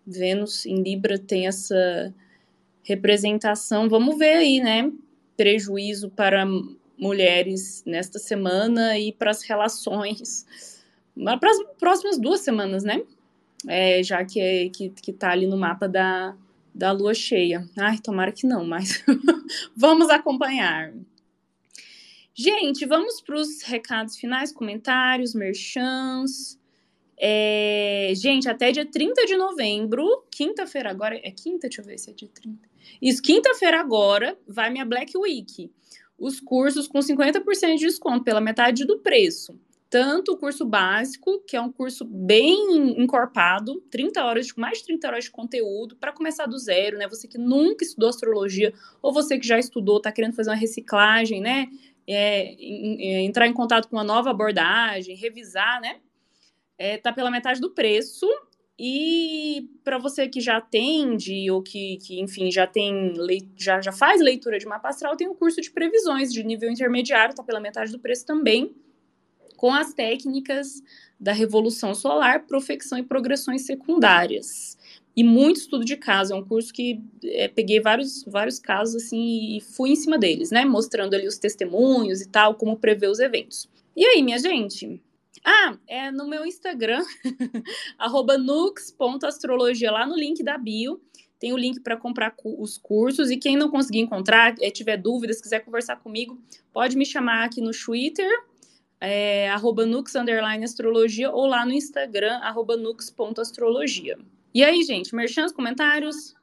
Vênus 0.06 0.66
em 0.66 0.82
Libra 0.82 1.18
tem 1.18 1.48
essa 1.48 2.14
representação. 2.84 3.90
Vamos 3.90 4.18
ver 4.18 4.34
aí, 4.34 4.60
né? 4.60 4.92
Prejuízo 5.38 6.10
para 6.10 6.46
mulheres 6.98 7.84
nesta 7.86 8.20
semana 8.20 8.98
e 8.98 9.12
para 9.12 9.32
as 9.32 9.42
relações 9.44 10.46
para 11.16 11.50
as 11.50 11.58
próximas 11.78 12.18
duas 12.18 12.42
semanas, 12.42 12.84
né? 12.84 13.04
É, 13.68 14.02
já 14.02 14.26
que, 14.26 14.40
é, 14.40 14.70
que, 14.70 14.90
que 14.90 15.14
tá 15.14 15.32
ali 15.32 15.46
no 15.46 15.58
mapa 15.58 15.88
da, 15.88 16.36
da 16.74 16.92
lua 16.92 17.14
cheia. 17.14 17.68
Ai, 17.78 18.00
tomara 18.00 18.32
que 18.32 18.48
não, 18.48 18.66
mas 18.66 19.04
vamos 19.76 20.10
acompanhar. 20.10 20.94
Gente, 22.34 22.86
vamos 22.86 23.22
para 23.22 23.36
os 23.36 23.62
recados 23.62 24.18
finais, 24.18 24.52
comentários, 24.52 25.36
merchans. 25.36 26.60
É, 27.18 28.14
gente, 28.16 28.50
até 28.50 28.72
dia 28.72 28.86
30 28.86 29.26
de 29.28 29.38
novembro, 29.38 30.26
quinta-feira 30.32 30.90
agora, 30.90 31.16
é 31.18 31.30
quinta? 31.30 31.68
Deixa 31.68 31.82
eu 31.82 31.86
ver 31.86 32.00
se 32.00 32.10
é 32.10 32.14
dia 32.14 32.30
30. 32.34 32.71
Isso, 33.02 33.22
quinta-feira 33.22 33.80
agora, 33.80 34.38
vai 34.48 34.70
minha 34.70 34.86
Black 34.86 35.18
Week. 35.18 35.72
Os 36.18 36.40
cursos 36.40 36.88
com 36.88 37.00
50% 37.00 37.78
de 37.78 37.86
desconto, 37.86 38.24
pela 38.24 38.42
metade 38.42 38.86
do 38.86 39.00
preço. 39.00 39.60
Tanto 39.90 40.34
o 40.34 40.38
curso 40.38 40.64
básico, 40.64 41.40
que 41.46 41.56
é 41.56 41.62
um 41.62 41.72
curso 41.72 42.06
bem 42.06 43.02
encorpado, 43.02 43.82
30 43.90 44.24
horas, 44.24 44.48
mais 44.56 44.78
de 44.78 44.86
30 44.86 45.08
horas 45.08 45.24
de 45.26 45.32
conteúdo, 45.32 45.98
para 45.98 46.14
começar 46.14 46.46
do 46.46 46.58
zero, 46.58 46.98
né? 46.98 47.08
Você 47.10 47.28
que 47.28 47.38
nunca 47.38 47.84
estudou 47.84 48.10
astrologia, 48.10 48.74
ou 49.02 49.12
você 49.12 49.38
que 49.38 49.46
já 49.46 49.60
estudou, 49.60 49.98
está 49.98 50.12
querendo 50.12 50.34
fazer 50.34 50.50
uma 50.50 50.56
reciclagem, 50.56 51.42
né? 51.42 51.68
É, 52.08 52.56
é, 52.56 53.22
entrar 53.22 53.48
em 53.48 53.54
contato 53.54 53.90
com 53.90 53.96
uma 53.98 54.04
nova 54.04 54.30
abordagem, 54.30 55.16
revisar, 55.16 55.82
né? 55.82 56.00
é, 56.82 56.98
tá 56.98 57.14
pela 57.14 57.30
metade 57.30 57.62
do 57.62 57.70
preço. 57.70 58.28
E 58.84 59.70
para 59.84 60.00
você 60.00 60.28
que 60.28 60.42
já 60.42 60.58
atende 60.58 61.52
ou 61.52 61.62
que, 61.62 61.98
que 61.98 62.20
enfim, 62.20 62.50
já 62.52 62.66
tem 62.66 63.14
já, 63.56 63.80
já 63.80 63.92
faz 63.92 64.20
leitura 64.20 64.58
de 64.58 64.66
mapa 64.66 64.90
astral, 64.90 65.16
tem 65.16 65.30
um 65.30 65.36
curso 65.36 65.62
de 65.62 65.70
previsões 65.70 66.34
de 66.34 66.44
nível 66.44 66.68
intermediário, 66.68 67.36
tá 67.36 67.44
pela 67.44 67.60
metade 67.60 67.92
do 67.92 68.00
preço 68.00 68.26
também, 68.26 68.76
com 69.56 69.72
as 69.72 69.94
técnicas 69.94 70.82
da 71.20 71.32
revolução 71.32 71.94
solar, 71.94 72.48
profecção 72.48 72.98
e 72.98 73.04
progressões 73.04 73.68
secundárias. 73.68 74.76
E 75.16 75.24
muito 75.24 75.58
estudo 75.58 75.86
de 75.86 75.96
caso, 75.96 76.34
é 76.34 76.36
um 76.36 76.44
curso 76.44 76.74
que 76.74 77.00
é, 77.24 77.48
peguei 77.48 77.80
vários, 77.80 78.24
vários 78.24 78.58
casos 78.58 79.04
assim 79.04 79.58
e 79.58 79.62
fui 79.62 79.92
em 79.92 79.96
cima 79.96 80.18
deles, 80.18 80.50
né? 80.50 80.66
Mostrando 80.66 81.14
ali 81.14 81.28
os 81.28 81.38
testemunhos 81.38 82.20
e 82.20 82.28
tal, 82.28 82.56
como 82.56 82.80
prever 82.80 83.12
os 83.12 83.20
eventos. 83.20 83.70
E 83.96 84.04
aí, 84.04 84.24
minha 84.24 84.40
gente, 84.40 85.00
ah, 85.44 85.78
é 85.88 86.12
no 86.12 86.28
meu 86.28 86.46
Instagram, 86.46 87.04
nux.astrologia, 88.40 89.92
lá 89.92 90.06
no 90.06 90.16
link 90.16 90.44
da 90.44 90.58
bio. 90.58 91.02
Tem 91.40 91.54
o 91.54 91.58
link 91.58 91.80
para 91.80 91.98
comprar 91.98 92.36
os 92.44 92.78
cursos. 92.78 93.32
E 93.32 93.38
quem 93.38 93.58
não 93.58 93.70
conseguir 93.70 94.00
encontrar, 94.00 94.54
é, 94.62 94.70
tiver 94.70 94.98
dúvidas, 94.98 95.42
quiser 95.42 95.62
conversar 95.62 95.96
comigo, 95.96 96.40
pode 96.72 96.96
me 96.96 97.06
chamar 97.06 97.46
aqui 97.46 97.60
no 97.60 97.72
Twitter, 97.72 98.30
é, 99.00 99.50
arroba 99.50 99.86
nux, 99.86 100.16
astrologia, 100.64 101.32
ou 101.32 101.48
lá 101.48 101.66
no 101.66 101.72
Instagram, 101.72 102.38
arroba 102.38 102.78
nux.astrologia. 102.78 104.20
E 104.54 104.64
aí, 104.64 104.84
gente, 104.84 105.16
merchans, 105.16 105.52
comentários? 105.52 106.36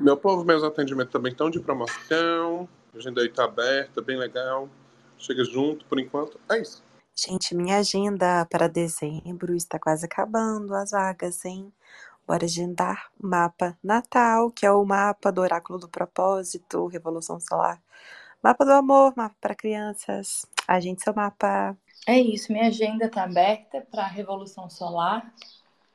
Meu 0.00 0.16
povo, 0.16 0.44
meus 0.44 0.64
atendimentos 0.64 1.12
também 1.12 1.30
estão 1.30 1.48
de 1.48 1.60
promoção. 1.60 2.68
A 2.92 2.98
agenda 2.98 3.20
aí 3.20 3.28
tá 3.28 3.44
aberta, 3.44 4.02
bem 4.02 4.16
legal. 4.16 4.68
Chega 5.16 5.44
junto, 5.44 5.84
por 5.84 6.00
enquanto. 6.00 6.40
É 6.50 6.60
isso. 6.60 6.82
Gente, 7.16 7.54
minha 7.54 7.78
agenda 7.78 8.44
para 8.46 8.68
dezembro 8.68 9.54
está 9.54 9.78
quase 9.78 10.04
acabando 10.04 10.74
as 10.74 10.90
vagas, 10.90 11.44
hein? 11.44 11.72
Bora 12.26 12.44
agendar 12.44 13.08
mapa 13.22 13.78
natal, 13.80 14.50
que 14.50 14.66
é 14.66 14.72
o 14.72 14.84
mapa 14.84 15.30
do 15.30 15.40
oráculo 15.40 15.78
do 15.78 15.88
propósito, 15.88 16.88
Revolução 16.88 17.38
Solar. 17.38 17.80
Mapa 18.42 18.64
do 18.64 18.72
amor, 18.72 19.14
mapa 19.16 19.36
para 19.40 19.54
crianças. 19.54 20.44
Agende 20.66 21.04
seu 21.04 21.14
mapa. 21.14 21.78
É 22.04 22.18
isso, 22.18 22.52
minha 22.52 22.66
agenda 22.66 23.06
está 23.06 23.22
aberta 23.22 23.86
para 23.92 24.04
Revolução 24.08 24.68
Solar, 24.68 25.32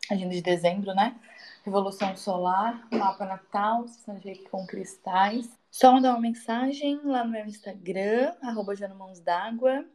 agenda 0.09 0.33
de 0.33 0.41
dezembro, 0.41 0.95
né? 0.95 1.19
Revolução 1.65 2.15
Solar, 2.15 2.87
mapa 2.93 3.25
natal, 3.25 3.85
sessão 3.89 4.15
de 4.15 4.35
com 4.49 4.65
cristais. 4.65 5.49
Só 5.69 5.91
mandar 5.91 6.11
uma 6.11 6.21
mensagem 6.21 7.01
lá 7.03 7.25
no 7.25 7.31
meu 7.31 7.45
Instagram, 7.45 8.33
arroba 8.41 8.73
d'Água 9.21 9.85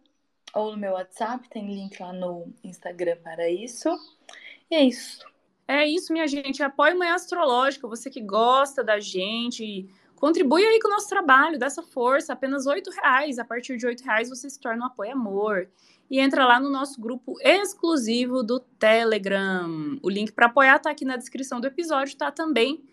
ou 0.54 0.72
no 0.72 0.76
meu 0.76 0.92
WhatsApp, 0.92 1.48
tem 1.48 1.66
link 1.66 2.00
lá 2.00 2.12
no 2.12 2.52
Instagram 2.62 3.16
para 3.22 3.50
isso. 3.50 3.88
E 4.70 4.74
é 4.74 4.84
isso. 4.84 5.24
É 5.66 5.86
isso, 5.86 6.12
minha 6.12 6.26
gente. 6.26 6.62
Apoie 6.62 6.94
Manhã 6.94 7.14
Astrológica, 7.14 7.88
você 7.88 8.10
que 8.10 8.20
gosta 8.20 8.84
da 8.84 9.00
gente. 9.00 9.88
Contribui 10.14 10.64
aí 10.64 10.78
com 10.80 10.88
o 10.88 10.90
nosso 10.90 11.08
trabalho, 11.08 11.58
dessa 11.58 11.82
força. 11.82 12.32
Apenas 12.32 12.66
R$ 12.66 12.82
reais. 13.02 13.38
A 13.38 13.44
partir 13.44 13.76
de 13.76 13.86
R$ 13.86 13.96
reais 14.04 14.28
você 14.28 14.48
se 14.48 14.60
torna 14.60 14.84
um 14.84 14.86
apoio 14.86 15.12
amor. 15.12 15.68
E 16.10 16.20
entra 16.20 16.46
lá 16.46 16.60
no 16.60 16.68
nosso 16.68 17.00
grupo 17.00 17.34
exclusivo 17.40 18.42
do 18.42 18.60
Telegram. 18.60 19.98
O 20.02 20.10
link 20.10 20.32
para 20.32 20.46
apoiar 20.46 20.76
está 20.76 20.90
aqui 20.90 21.04
na 21.04 21.16
descrição 21.16 21.60
do 21.60 21.66
episódio, 21.66 22.16
tá 22.16 22.30
também 22.30 22.84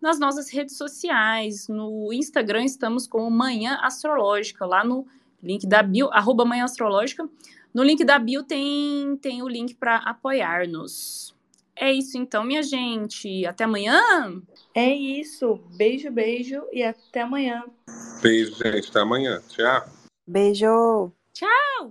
nas 0.00 0.18
nossas 0.18 0.50
redes 0.50 0.76
sociais. 0.76 1.66
No 1.66 2.12
Instagram 2.12 2.64
estamos 2.64 3.06
com 3.06 3.28
Manhã 3.30 3.78
Astrológica, 3.82 4.66
lá 4.66 4.84
no 4.84 5.06
Link 5.42 5.66
da 5.66 5.82
bio, 5.82 6.08
arroba 6.12 6.44
Manhã 6.44 6.64
Astrológica. 6.64 7.28
No 7.72 7.82
link 7.82 8.04
da 8.04 8.18
bio 8.18 8.42
tem, 8.42 9.16
tem 9.18 9.42
o 9.42 9.48
link 9.48 9.74
para 9.74 9.96
apoiar-nos. 9.96 11.34
É 11.76 11.92
isso 11.92 12.18
então, 12.18 12.42
minha 12.42 12.62
gente. 12.62 13.46
Até 13.46 13.64
amanhã. 13.64 14.02
É 14.74 14.92
isso. 14.92 15.60
Beijo, 15.76 16.10
beijo 16.10 16.62
e 16.72 16.82
até 16.82 17.22
amanhã. 17.22 17.62
Beijo, 18.20 18.54
gente. 18.56 18.90
Até 18.90 19.00
amanhã. 19.00 19.40
Tchau. 19.48 19.84
Beijo. 20.26 21.12
Tchau. 21.32 21.86